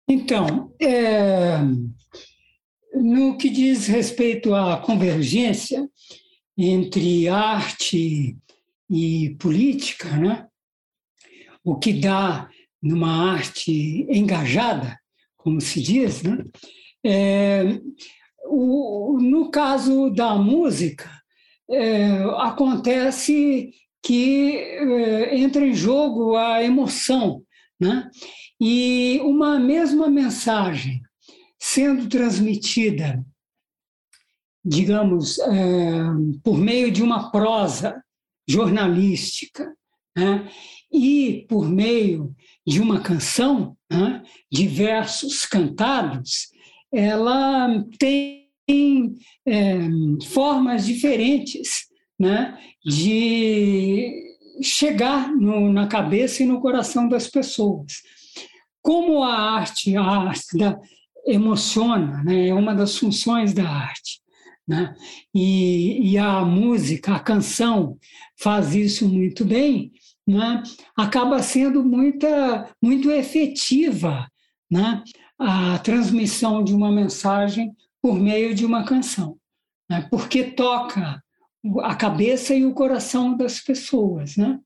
[0.07, 1.57] Então, é,
[2.93, 5.89] no que diz respeito à convergência
[6.55, 8.37] entre arte
[8.87, 10.47] e política, né?
[11.65, 12.47] o que dá
[12.85, 14.95] numa arte engajada,
[15.35, 16.45] como se diz, né?
[17.03, 17.79] É,
[18.47, 21.09] o, no caso da música,
[21.67, 23.71] é, acontece
[24.03, 27.43] que é, entra em jogo a emoção,
[27.79, 28.07] né?
[28.61, 31.01] E uma mesma mensagem
[31.59, 33.25] sendo transmitida,
[34.63, 36.03] digamos, é,
[36.43, 37.99] por meio de uma prosa
[38.47, 39.75] jornalística,
[40.15, 40.47] né?
[40.95, 42.33] e por meio
[42.65, 44.23] de uma canção, né?
[44.51, 46.49] de versos cantados,
[46.91, 49.77] ela tem é,
[50.27, 51.85] formas diferentes
[52.19, 52.57] né?
[52.83, 54.11] de
[54.61, 58.01] chegar no, na cabeça e no coração das pessoas.
[58.81, 60.79] Como a arte, a arte da,
[61.25, 62.49] emociona, né?
[62.49, 64.21] é uma das funções da arte.
[64.67, 64.95] Né?
[65.33, 67.97] E, e, a música, a canção
[68.35, 69.91] faz isso muito bem,
[70.27, 70.63] né?
[70.95, 74.27] acaba sendo muita, muito efetiva
[74.69, 75.03] né?
[75.37, 79.37] a transmissão de uma mensagem por meio de uma canção,
[79.89, 80.07] né?
[80.09, 81.21] porque toca
[81.81, 84.35] a cabeça e o coração das pessoas.
[84.35, 84.59] Né?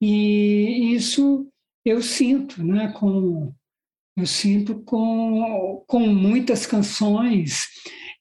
[0.00, 1.46] E isso
[1.84, 2.92] eu sinto, né?
[2.92, 3.52] com,
[4.16, 7.68] eu sinto com, com muitas canções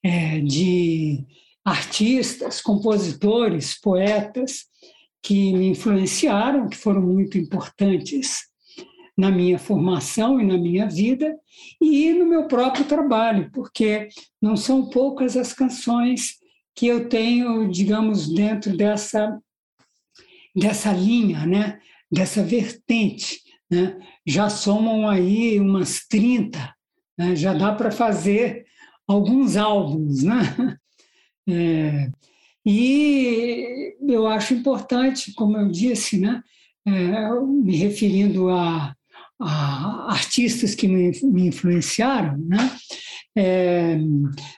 [0.03, 1.25] é, de
[1.63, 4.70] artistas, compositores, poetas
[5.21, 8.49] que me influenciaram, que foram muito importantes
[9.17, 11.37] na minha formação e na minha vida
[11.79, 14.09] e no meu próprio trabalho, porque
[14.41, 16.37] não são poucas as canções
[16.73, 19.39] que eu tenho, digamos, dentro dessa
[20.55, 21.79] dessa linha, né?
[22.11, 23.41] dessa vertente.
[23.69, 23.97] Né?
[24.25, 26.75] Já somam aí umas 30,
[27.17, 27.35] né?
[27.35, 28.65] já dá para fazer
[29.07, 30.37] alguns álbuns, né?
[31.49, 32.11] É,
[32.65, 36.41] e eu acho importante, como eu disse, né?
[36.85, 38.95] É, me referindo a,
[39.39, 42.71] a, artistas que me, me influenciaram, né?
[43.35, 43.97] É,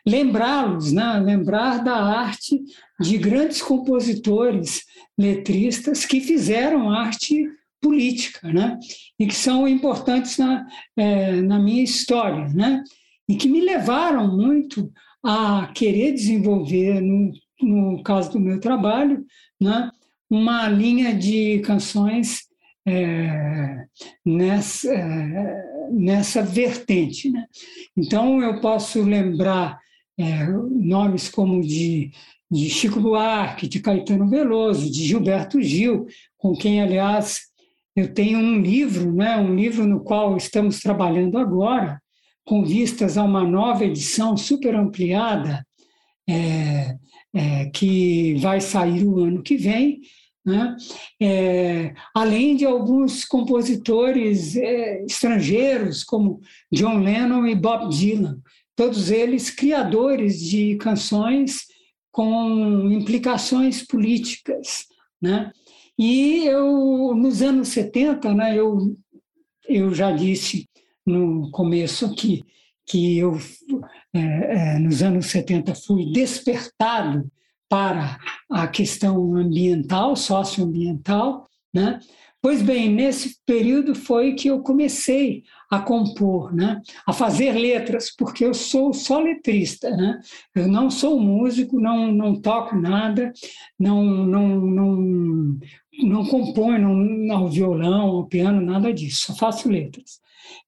[0.05, 1.19] lembrá-los, né?
[1.19, 2.59] lembrar da arte
[2.99, 4.83] de grandes compositores,
[5.15, 7.47] letristas que fizeram arte
[7.79, 8.79] política, né?
[9.19, 10.65] e que são importantes na,
[10.97, 12.47] é, na minha história.
[12.47, 12.83] Né?
[13.27, 14.91] e que me levaram muito
[15.23, 19.25] a querer desenvolver, no, no caso do meu trabalho,
[19.59, 19.91] né,
[20.29, 22.41] uma linha de canções
[22.85, 23.85] é,
[24.25, 27.29] nessa, é, nessa vertente.
[27.29, 27.45] Né?
[27.95, 29.79] Então, eu posso lembrar
[30.17, 32.11] é, nomes como de,
[32.49, 37.41] de Chico Buarque, de Caetano Veloso, de Gilberto Gil, com quem, aliás,
[37.95, 42.01] eu tenho um livro, né, um livro no qual estamos trabalhando agora,
[42.45, 45.65] com vistas a uma nova edição super ampliada,
[46.27, 46.97] é,
[47.33, 50.01] é, que vai sair o ano que vem,
[50.45, 50.75] né?
[51.21, 56.41] É, além de alguns compositores é, estrangeiros, como
[56.71, 58.41] John Lennon e Bob Dylan,
[58.75, 61.65] todos eles criadores de canções
[62.11, 64.85] com implicações políticas.
[65.21, 65.51] Né?
[65.97, 68.97] E eu, nos anos 70, né, eu,
[69.67, 70.69] eu já disse
[71.05, 72.43] no começo aqui
[72.85, 73.37] que eu,
[74.13, 77.29] é, é, nos anos 70, fui despertado
[77.67, 81.99] para a questão ambiental, socioambiental, né?
[82.43, 86.81] Pois bem, nesse período foi que eu comecei a compor, né?
[87.07, 89.89] a fazer letras, porque eu sou só letrista.
[89.89, 90.19] Né?
[90.53, 93.31] Eu não sou músico, não, não toco nada,
[93.79, 95.57] não, não, não,
[96.03, 100.19] não componho não, ao violão, ao piano, nada disso, só faço letras.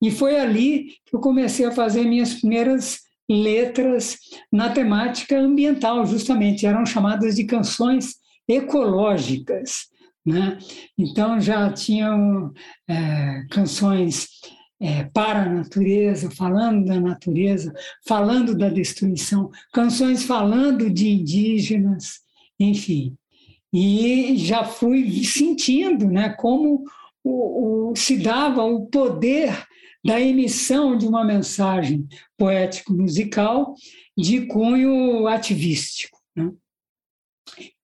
[0.02, 4.18] E foi ali que eu comecei a fazer minhas primeiras letras
[4.52, 8.16] na temática ambiental, justamente, eram chamadas de canções
[8.48, 9.88] ecológicas.
[10.26, 10.58] Né?
[10.98, 12.52] Então já tinham
[12.88, 14.28] é, canções
[14.80, 17.74] é, para a natureza, falando da natureza,
[18.08, 22.20] falando da destruição, canções falando de indígenas,
[22.60, 23.16] enfim.
[23.72, 26.84] E já fui sentindo né, como
[27.24, 29.66] o, o, se dava o poder
[30.06, 33.74] da emissão de uma mensagem poético-musical
[34.16, 36.54] de cunho ativístico, né?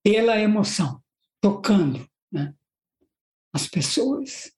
[0.04, 1.02] pela emoção,
[1.42, 2.54] tocando né?
[3.52, 4.52] as pessoas.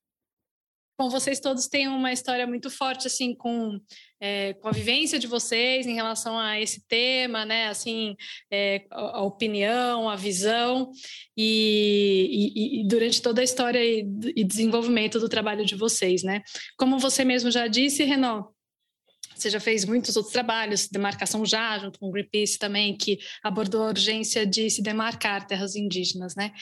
[0.97, 3.79] Bom, vocês todos têm uma história muito forte assim com,
[4.19, 7.67] é, com a vivência de vocês em relação a esse tema, né?
[7.67, 8.15] Assim,
[8.51, 10.91] é, a, opinião, a visão
[11.35, 16.43] e, e, e, durante toda a história e, e desenvolvimento do trabalho de vocês, né?
[16.77, 18.43] Como você mesmo já disse, Renan,
[19.35, 23.81] você já fez muitos outros trabalhos, demarcação já, junto com o Greenpeace também, que abordou
[23.83, 26.53] a urgência de se demarcar terras indígenas, né?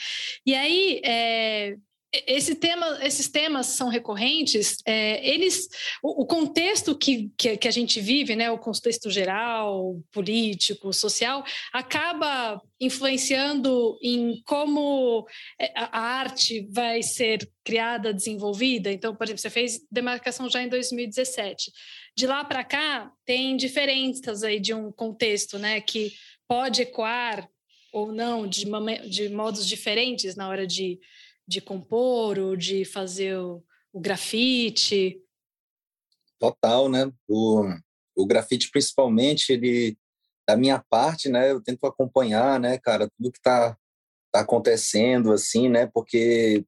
[0.46, 1.76] E aí, é,
[2.12, 5.66] esse tema, esses temas são recorrentes, é, eles,
[6.02, 11.42] o, o contexto que, que, que, a gente vive, né, o contexto geral, político, social,
[11.72, 15.26] acaba influenciando em como
[15.58, 18.92] é, a arte vai ser criada, desenvolvida.
[18.92, 21.72] Então, por exemplo, você fez demarcação já em 2017.
[22.14, 26.12] De lá para cá, tem diferenças aí de um contexto, né, que
[26.46, 27.48] pode ecoar
[27.90, 28.66] ou não de,
[29.08, 30.98] de modos diferentes na hora de
[31.46, 35.20] de compor ou de fazer o, o grafite?
[36.38, 37.12] Total, né?
[37.28, 37.64] O,
[38.16, 39.96] o grafite, principalmente, ele,
[40.46, 41.50] da minha parte, né?
[41.50, 43.76] Eu tento acompanhar, né, cara, tudo que está
[44.32, 45.86] tá acontecendo, assim, né?
[45.86, 46.64] Porque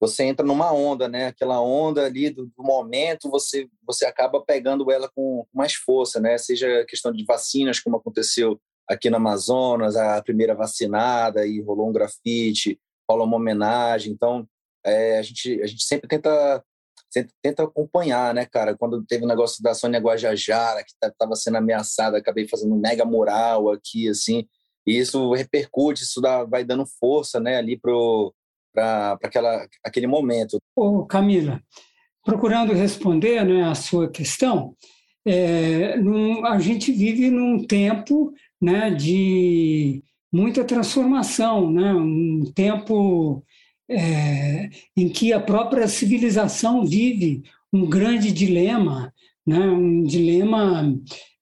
[0.00, 1.28] você entra numa onda, né?
[1.28, 6.36] Aquela onda ali do, do, momento, você você acaba pegando ela com, mais força, né?
[6.36, 11.92] Seja questão de vacinas, como aconteceu aqui no Amazonas, a primeira vacinada e rolou um
[11.92, 14.12] grafite, rola uma homenagem.
[14.12, 14.46] Então,
[14.84, 16.62] é, a, gente, a gente sempre tenta,
[17.10, 18.76] sempre tenta acompanhar, né, cara?
[18.76, 23.04] Quando teve o negócio da Sônia Guajajara, que estava tá, sendo acabei fazendo um mega
[23.04, 24.46] mural aqui, assim,
[24.86, 29.18] e isso repercute, isso dá, vai dando força, né, ali para
[29.82, 30.58] aquele momento.
[30.76, 31.60] Ô, Camila,
[32.24, 34.76] procurando responder né, a sua questão,
[35.26, 40.02] é, num, a gente vive num tempo né, de
[40.34, 41.94] muita transformação, né?
[41.94, 43.44] um tempo
[43.88, 49.14] é, em que a própria civilização vive um grande dilema,
[49.46, 49.60] né?
[49.60, 50.92] um dilema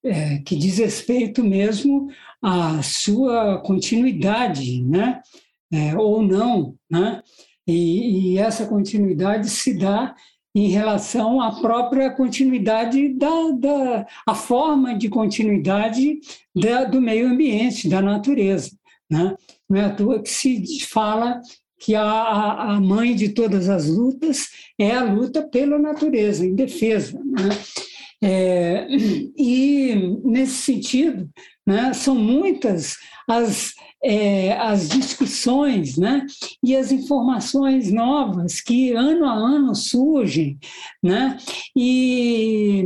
[0.05, 2.09] é, que diz respeito mesmo
[2.43, 5.23] à sua continuidade, né?
[5.73, 6.75] É, ou não.
[6.91, 7.23] Né?
[7.67, 10.15] E, e, essa continuidade se dá
[10.55, 16.21] em relação à própria continuidade da, da a forma de continuidade
[16.55, 18.82] da, do meio ambiente, da natureza.
[19.13, 19.37] Né?
[19.69, 21.39] Não é à toa que se fala
[21.79, 22.03] que a,
[22.75, 24.49] a mãe de todas as lutas
[24.79, 27.21] é a luta pela natureza, em defesa.
[27.23, 27.51] Né?
[28.25, 28.87] É,
[29.37, 29.95] e,
[30.25, 31.29] nesse sentido,
[31.67, 32.97] né, são muitas
[33.29, 36.25] as, é, as discussões né,
[36.65, 40.59] e as informações novas que ano a ano surgem.
[41.03, 41.37] Né,
[41.77, 42.85] e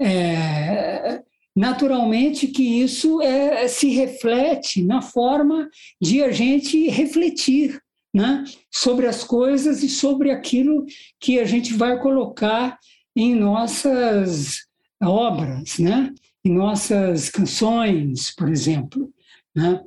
[0.00, 1.22] é,
[1.54, 5.68] naturalmente que isso é, se reflete na forma
[6.00, 7.80] de a gente refletir
[8.12, 10.84] né, sobre as coisas e sobre aquilo
[11.20, 12.78] que a gente vai colocar
[13.16, 14.58] em nossas
[15.02, 16.12] obras, né,
[16.44, 19.12] em nossas canções, por exemplo.
[19.54, 19.80] Né.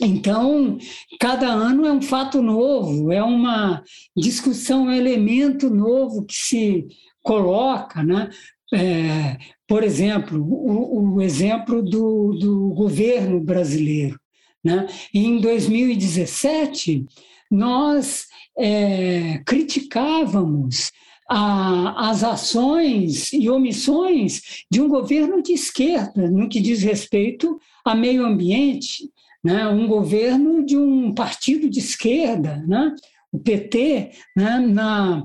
[0.00, 0.78] Então,
[1.20, 3.82] cada ano é um fato novo, é uma
[4.16, 6.86] discussão, um elemento novo que se
[7.22, 8.28] coloca, né?
[8.72, 14.18] É, por exemplo, o, o exemplo do, do, governo brasileiro.
[14.62, 14.86] Né?
[15.12, 17.04] Em 2017,
[17.50, 18.26] nós
[18.58, 20.90] é, criticávamos
[21.28, 27.94] a, as ações e omissões de um governo de esquerda no que diz respeito a
[27.94, 29.10] meio ambiente,
[29.42, 29.66] né?
[29.68, 32.94] um governo de um partido de esquerda, né?
[33.32, 34.58] o PT, né?
[34.58, 35.24] na,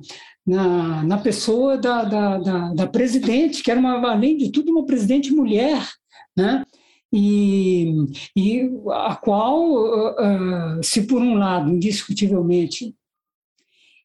[0.50, 4.86] na, na pessoa da, da, da, da, presidente, que era, uma, além de tudo, uma
[4.86, 5.88] presidente mulher,
[6.36, 6.66] né?
[7.14, 7.94] e,
[8.36, 12.96] e a qual, uh, se por um lado, indiscutivelmente,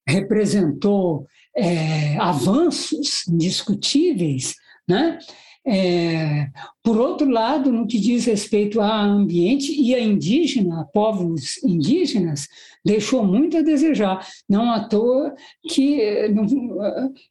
[0.07, 1.27] representou
[1.57, 4.55] é, avanços indiscutíveis,
[4.87, 5.19] né?
[5.67, 6.49] É,
[6.83, 12.47] por outro lado, no que diz respeito a ambiente e a indígena, a povos indígenas,
[12.85, 14.27] deixou muito a desejar.
[14.49, 15.35] Não à toa
[15.67, 16.29] que,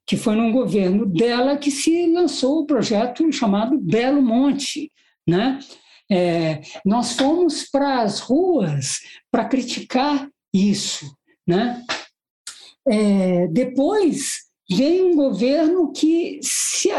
[0.06, 4.92] que foi num governo dela que se lançou o projeto chamado Belo Monte.
[5.28, 5.60] Né?
[6.12, 9.00] É, nós fomos para as ruas
[9.32, 11.16] para criticar isso.
[11.46, 11.84] Né?
[12.88, 14.43] É, depois
[14.76, 16.90] vem um governo que, se,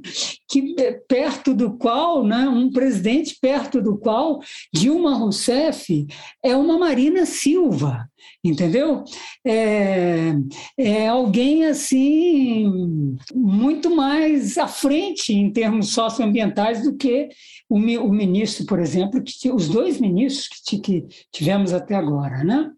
[0.48, 0.74] que
[1.08, 4.40] perto do qual, né, um presidente perto do qual
[4.72, 6.06] Dilma Rousseff
[6.42, 8.08] é uma Marina Silva,
[8.42, 9.04] entendeu?
[9.46, 10.34] É,
[10.78, 17.28] é alguém assim muito mais à frente em termos socioambientais do que
[17.68, 22.70] o, o ministro, por exemplo, que os dois ministros que, que tivemos até agora, né?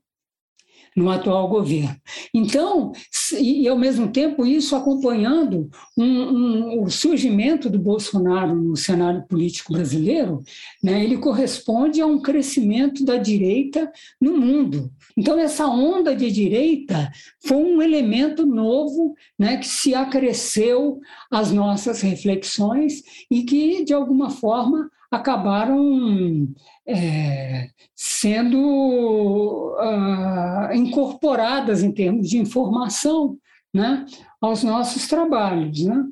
[0.97, 1.95] No atual governo.
[2.33, 2.93] Então,
[3.39, 9.75] e ao mesmo tempo isso acompanhando um, um, o surgimento do Bolsonaro no cenário político
[9.75, 10.43] brasileiro,
[10.83, 14.91] né, ele corresponde a um crescimento da direita no mundo.
[15.15, 20.99] Então, essa onda de direita foi um elemento novo né, que se acresceu
[21.31, 26.49] às nossas reflexões e que, de alguma forma, acabaram
[26.87, 33.39] é, sendo uh, incorporadas em termos de informação
[33.75, 34.07] né,
[34.41, 36.05] aos nossos trabalhos, né,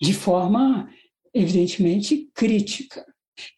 [0.00, 0.88] de forma,
[1.32, 3.04] evidentemente, crítica.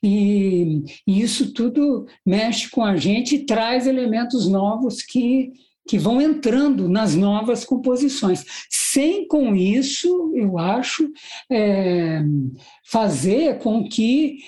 [0.03, 5.53] E, e isso tudo mexe com a gente e traz elementos novos que
[5.87, 11.11] que vão entrando nas novas composições, sem com isso, eu acho,
[11.51, 12.22] é,
[12.85, 14.39] fazer com que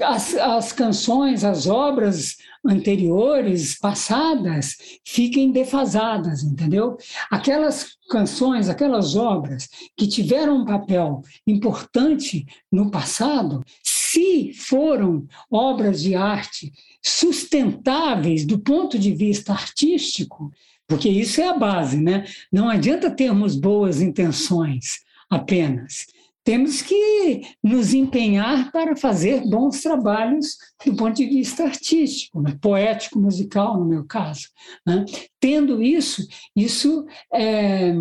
[0.00, 6.96] as, as canções, as obras anteriores, passadas, fiquem defasadas, entendeu?
[7.30, 16.14] Aquelas canções, aquelas obras que tiveram um papel importante no passado, se foram obras de
[16.14, 16.72] arte
[17.02, 20.52] sustentáveis do ponto de vista artístico,
[20.86, 22.24] porque isso é a base, né?
[22.50, 26.06] Não adianta termos boas intenções apenas
[26.44, 32.58] temos que nos empenhar para fazer bons trabalhos do ponto de vista artístico, né?
[32.60, 34.48] poético, musical, no meu caso.
[34.84, 35.04] Né?
[35.38, 37.94] Tendo isso, isso é,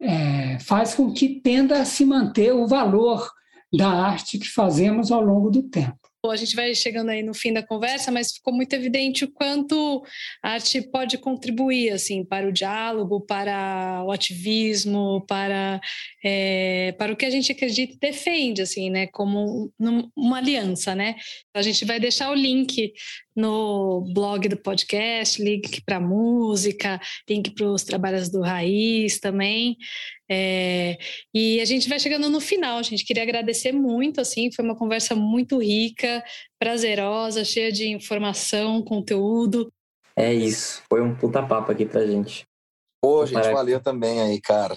[0.00, 3.30] é, faz com que tenda a se manter o valor
[3.72, 7.52] da arte que fazemos ao longo do tempo a gente vai chegando aí no fim
[7.52, 10.04] da conversa, mas ficou muito evidente o quanto
[10.42, 15.80] a arte pode contribuir assim para o diálogo, para o ativismo, para
[16.24, 19.72] é, para o que a gente acredita e defende assim, né, como
[20.16, 21.16] uma aliança, né?
[21.54, 22.92] A gente vai deixar o link
[23.34, 29.76] no blog do podcast, link para música, link para os trabalhos do Raiz também.
[30.34, 30.96] É,
[31.34, 35.14] e a gente vai chegando no final, gente queria agradecer muito, assim, foi uma conversa
[35.14, 36.24] muito rica,
[36.58, 39.70] prazerosa, cheia de informação, conteúdo.
[40.16, 42.46] É isso, foi um puta papo aqui pra gente.
[43.02, 44.74] Pô, gente, valeu também aí, cara.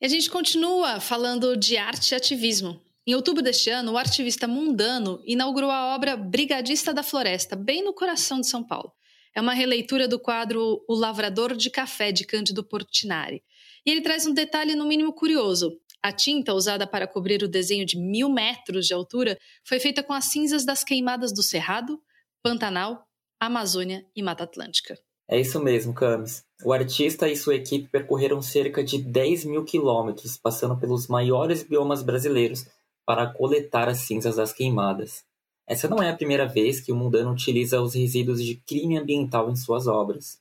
[0.00, 2.80] E a gente continua falando de arte e ativismo.
[3.06, 7.92] Em outubro deste ano, o ativista Mundano inaugurou a obra Brigadista da Floresta, bem no
[7.92, 8.90] coração de São Paulo.
[9.34, 13.42] É uma releitura do quadro O Lavrador de Café, de Cândido Portinari.
[13.84, 15.78] E ele traz um detalhe, no mínimo, curioso.
[16.02, 20.12] A tinta usada para cobrir o desenho de mil metros de altura foi feita com
[20.12, 22.00] as cinzas das queimadas do Cerrado,
[22.42, 23.06] Pantanal,
[23.38, 24.98] Amazônia e Mata Atlântica.
[25.28, 26.44] É isso mesmo, Camis.
[26.64, 32.02] O artista e sua equipe percorreram cerca de 10 mil quilômetros, passando pelos maiores biomas
[32.02, 32.66] brasileiros
[33.06, 35.24] para coletar as cinzas das queimadas.
[35.66, 39.48] Essa não é a primeira vez que o mundano utiliza os resíduos de crime ambiental
[39.48, 40.40] em suas obras.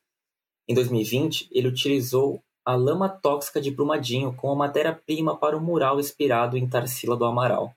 [0.67, 6.55] Em 2020, ele utilizou a lama tóxica de Brumadinho como matéria-prima para o mural inspirado
[6.55, 7.73] em Tarsila do Amaral.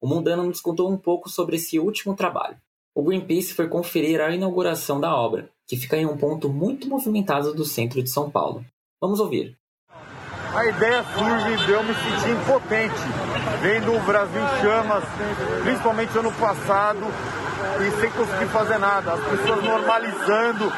[0.00, 2.56] O mundano nos contou um pouco sobre esse último trabalho.
[2.94, 7.52] o Greenpeace foi conferir a inauguração da obra, que fica em um ponto muito movimentado
[7.52, 8.64] do centro de São Paulo.
[8.98, 9.54] Vamos ouvir.
[10.54, 12.94] A ideia surge de eu me sentir impotente,
[13.60, 15.04] vendo o Brasil em chamas,
[15.62, 17.04] principalmente ano passado,
[17.86, 19.12] e sem conseguir fazer nada.
[19.12, 20.72] As pessoas normalizando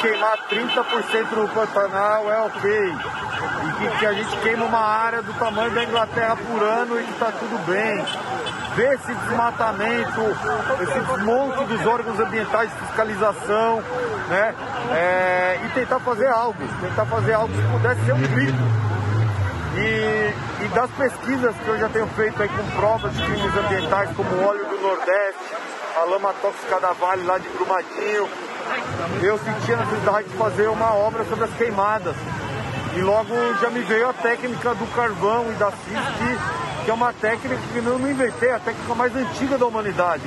[0.00, 2.70] queimar 30% no Pantanal é ok.
[2.70, 7.04] E que, que, a gente queima uma área do tamanho da Inglaterra por ano e
[7.04, 8.04] que está tudo bem.
[8.76, 10.20] Ver esse desmatamento,
[10.82, 13.82] esse desmonte dos órgãos ambientais de fiscalização,
[14.28, 14.54] né?
[14.92, 18.92] É, e tentar fazer algo, tentar fazer algo que pudesse ser um grito.
[19.74, 24.10] E, e, das pesquisas que eu já tenho feito aí com provas de crimes ambientais,
[24.14, 25.56] como o óleo do Nordeste,
[25.96, 28.28] a lama tóxica da Vale lá de Brumadinho,
[29.22, 32.16] eu senti a necessidade de fazer uma obra sobre as queimadas.
[32.94, 36.40] E logo já me veio a técnica do carvão e da CIS,
[36.84, 40.22] que é uma técnica que eu não inventei, a técnica mais antiga da humanidade.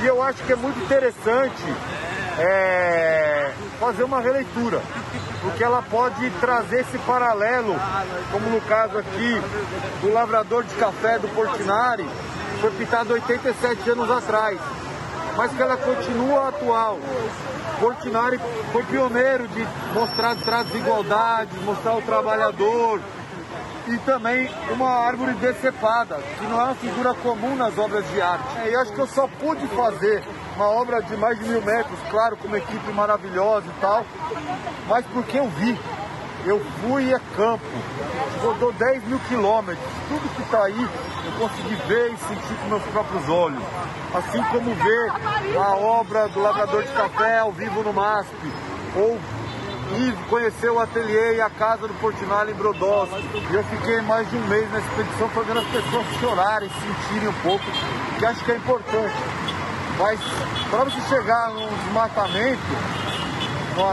[0.00, 1.62] E eu acho que é muito interessante
[2.38, 4.80] é, fazer uma releitura,
[5.42, 7.74] porque ela pode trazer esse paralelo,
[8.30, 9.42] como no caso aqui
[10.00, 12.04] do lavrador de café do Portinari,
[12.54, 14.58] que foi pintado 87 anos atrás,
[15.36, 16.98] mas que ela continua atual.
[17.80, 18.40] Portinari
[18.72, 23.00] foi pioneiro de mostrar as desigualdades, mostrar o trabalhador
[23.88, 28.44] e também uma árvore decepada, que não é uma figura comum nas obras de arte.
[28.68, 30.24] E acho que eu só pude fazer
[30.56, 34.04] uma obra de mais de mil metros, claro, com uma equipe maravilhosa e tal,
[34.88, 35.78] mas porque eu vi.
[36.46, 37.64] Eu fui a campo,
[38.40, 42.82] rodou 10 mil quilômetros, tudo que está aí eu consegui ver e sentir com meus
[42.84, 43.62] próprios olhos.
[44.14, 45.12] Assim como ver
[45.58, 48.32] a obra do Lavrador de Café ao vivo no MASP,
[48.94, 49.18] ou
[49.98, 53.24] ir conhecer o ateliê e a casa do Portinari em Brodowski.
[53.50, 57.40] E eu fiquei mais de um mês na expedição fazendo as pessoas chorarem, sentirem um
[57.42, 57.64] pouco,
[58.20, 59.14] que acho que é importante.
[59.98, 60.20] Mas
[60.70, 62.62] para você chegar num desmatamento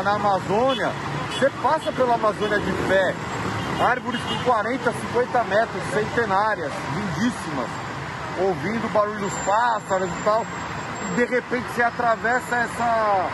[0.03, 0.91] na Amazônia,
[1.43, 3.13] você passa pela Amazônia de pé,
[3.83, 7.67] árvores com 40, 50 metros, centenárias, lindíssimas,
[8.39, 10.45] ouvindo o barulho dos pássaros e tal,
[11.01, 13.29] e de repente você atravessa essa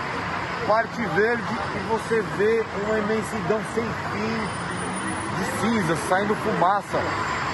[0.65, 1.43] parte verde
[1.75, 4.41] e você vê uma imensidão sem fim
[5.37, 6.99] de cinzas, saindo fumaça.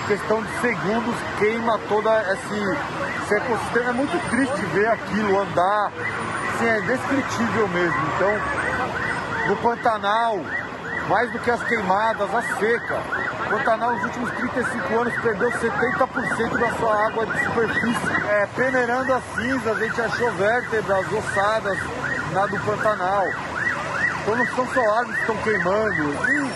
[0.07, 3.89] Questão de segundos queima todo esse, esse ecossistema.
[3.89, 5.91] É muito triste ver aquilo andar,
[6.53, 7.99] assim, é indescritível mesmo.
[8.15, 8.64] Então,
[9.47, 10.39] no Pantanal,
[11.07, 13.01] mais do que as queimadas, a seca.
[13.45, 18.27] O Pantanal, nos últimos 35 anos, perdeu 70% da sua água de superfície.
[18.27, 21.77] É, peneirando as cinzas, a gente achou vértebras, ossadas
[22.33, 23.27] na do Pantanal.
[24.21, 26.03] Então não são só árvores que estão queimando.
[26.31, 26.51] E,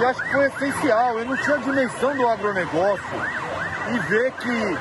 [0.00, 1.18] e acho que foi essencial.
[1.18, 3.22] Eu não tinha a dimensão do agronegócio.
[3.86, 4.78] E ver que,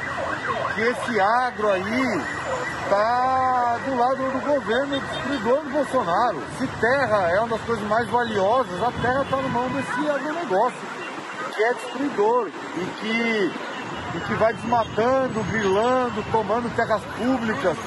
[0.73, 2.21] que esse agro aí
[2.93, 6.43] está do lado do governo do Bolsonaro.
[6.59, 10.79] Se terra é uma das coisas mais valiosas, a terra está na mão desse agronegócio,
[11.55, 17.77] que é destruidor e que, e que vai desmatando, grilando, tomando terras públicas.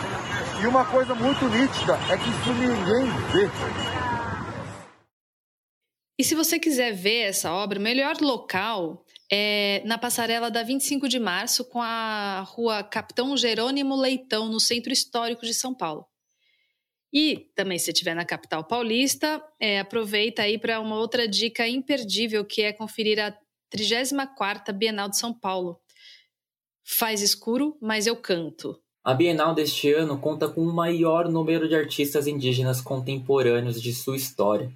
[0.60, 3.50] E uma coisa muito nítida é que isso ninguém vê.
[6.18, 11.08] E se você quiser ver essa obra, o melhor local é, na passarela da 25
[11.08, 16.06] de março com a rua Capitão Jerônimo Leitão, no centro histórico de São Paulo.
[17.12, 22.44] E também, se estiver na capital paulista, é, aproveita aí para uma outra dica imperdível,
[22.44, 23.36] que é conferir a
[23.74, 25.80] 34ª Bienal de São Paulo.
[26.84, 28.78] Faz escuro, mas eu canto.
[29.02, 34.16] A Bienal deste ano conta com o maior número de artistas indígenas contemporâneos de sua
[34.16, 34.70] história.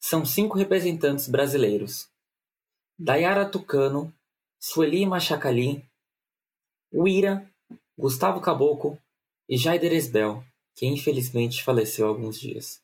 [0.00, 2.08] São cinco representantes brasileiros,
[2.98, 4.12] Dayara Tucano,
[4.58, 5.84] Sueli Machacalim,
[6.92, 7.48] Uira,
[7.96, 8.98] Gustavo Caboclo
[9.48, 10.42] e Jaider Esbel,
[10.74, 12.80] que infelizmente faleceu há alguns dias.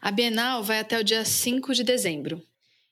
[0.00, 2.42] A Bienal vai até o dia 5 de dezembro.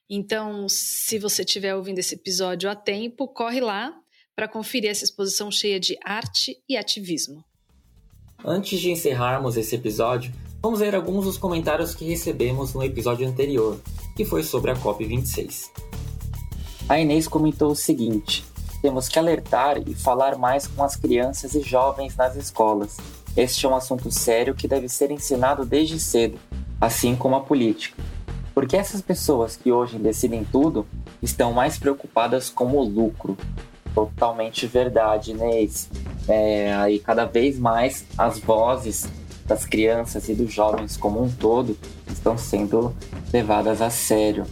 [0.09, 3.97] Então, se você estiver ouvindo esse episódio a tempo, corre lá
[4.35, 7.43] para conferir essa exposição cheia de arte e ativismo.
[8.43, 13.79] Antes de encerrarmos esse episódio, Vamos ver alguns dos comentários que recebemos no episódio anterior,
[14.15, 15.71] que foi sobre a COP26.
[16.87, 18.45] A Inês comentou o seguinte:
[18.79, 22.97] temos que alertar e falar mais com as crianças e jovens nas escolas.
[23.35, 26.37] Este é um assunto sério que deve ser ensinado desde cedo,
[26.79, 27.99] assim como a política.
[28.53, 30.85] Porque essas pessoas que hoje decidem tudo
[31.23, 33.35] estão mais preocupadas com o lucro.
[33.95, 35.89] Totalmente verdade, Inês.
[36.27, 39.09] É, aí cada vez mais as vozes
[39.45, 41.77] das crianças e dos jovens como um todo
[42.11, 42.95] estão sendo
[43.31, 44.45] levadas a sério.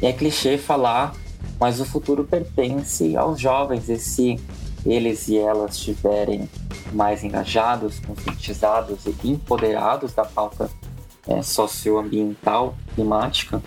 [0.00, 1.14] E é clichê falar,
[1.58, 3.88] mas o futuro pertence aos jovens.
[3.88, 4.38] Esse
[4.84, 6.48] eles e elas estiverem
[6.92, 10.68] mais engajados, conscientizados e empoderados da pauta
[11.26, 13.62] é, socioambiental, climática,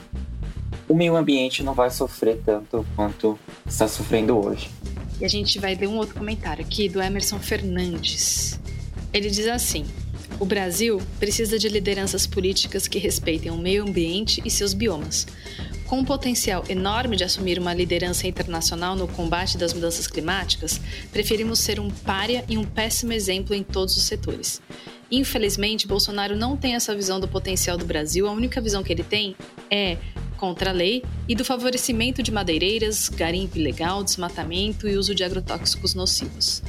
[0.88, 4.70] o meio ambiente não vai sofrer tanto quanto está sofrendo hoje.
[5.20, 8.60] E a gente vai ler um outro comentário aqui do Emerson Fernandes.
[9.16, 9.86] Ele diz assim:
[10.42, 15.26] O Brasil precisa de lideranças políticas que respeitem o meio ambiente e seus biomas.
[15.88, 20.82] Com um potencial enorme de assumir uma liderança internacional no combate das mudanças climáticas,
[21.14, 24.62] preferimos ser um pária e um péssimo exemplo em todos os setores.
[25.10, 28.28] Infelizmente, Bolsonaro não tem essa visão do potencial do Brasil.
[28.28, 29.34] A única visão que ele tem
[29.72, 29.98] é
[30.36, 35.94] contra a lei e do favorecimento de madeireiras, garimpo ilegal, desmatamento e uso de agrotóxicos
[35.94, 36.62] nocivos.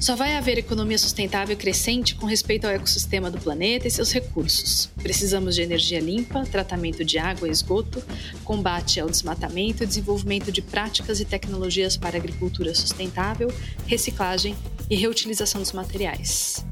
[0.00, 4.88] Só vai haver economia sustentável crescente com respeito ao ecossistema do planeta e seus recursos.
[4.96, 8.02] Precisamos de energia limpa, tratamento de água e esgoto,
[8.42, 13.52] combate ao desmatamento e desenvolvimento de práticas e tecnologias para agricultura sustentável,
[13.86, 14.56] reciclagem
[14.88, 16.64] e reutilização dos materiais.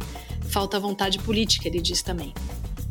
[0.49, 2.33] Falta vontade política, ele diz também.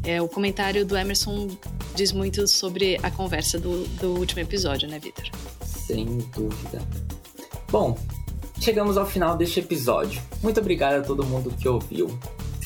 [0.03, 1.49] É, o comentário do Emerson
[1.95, 5.25] diz muito sobre a conversa do, do último episódio, né, Vitor?
[5.65, 6.79] Sem dúvida.
[7.71, 7.97] Bom,
[8.59, 10.21] chegamos ao final deste episódio.
[10.41, 12.07] Muito obrigado a todo mundo que ouviu.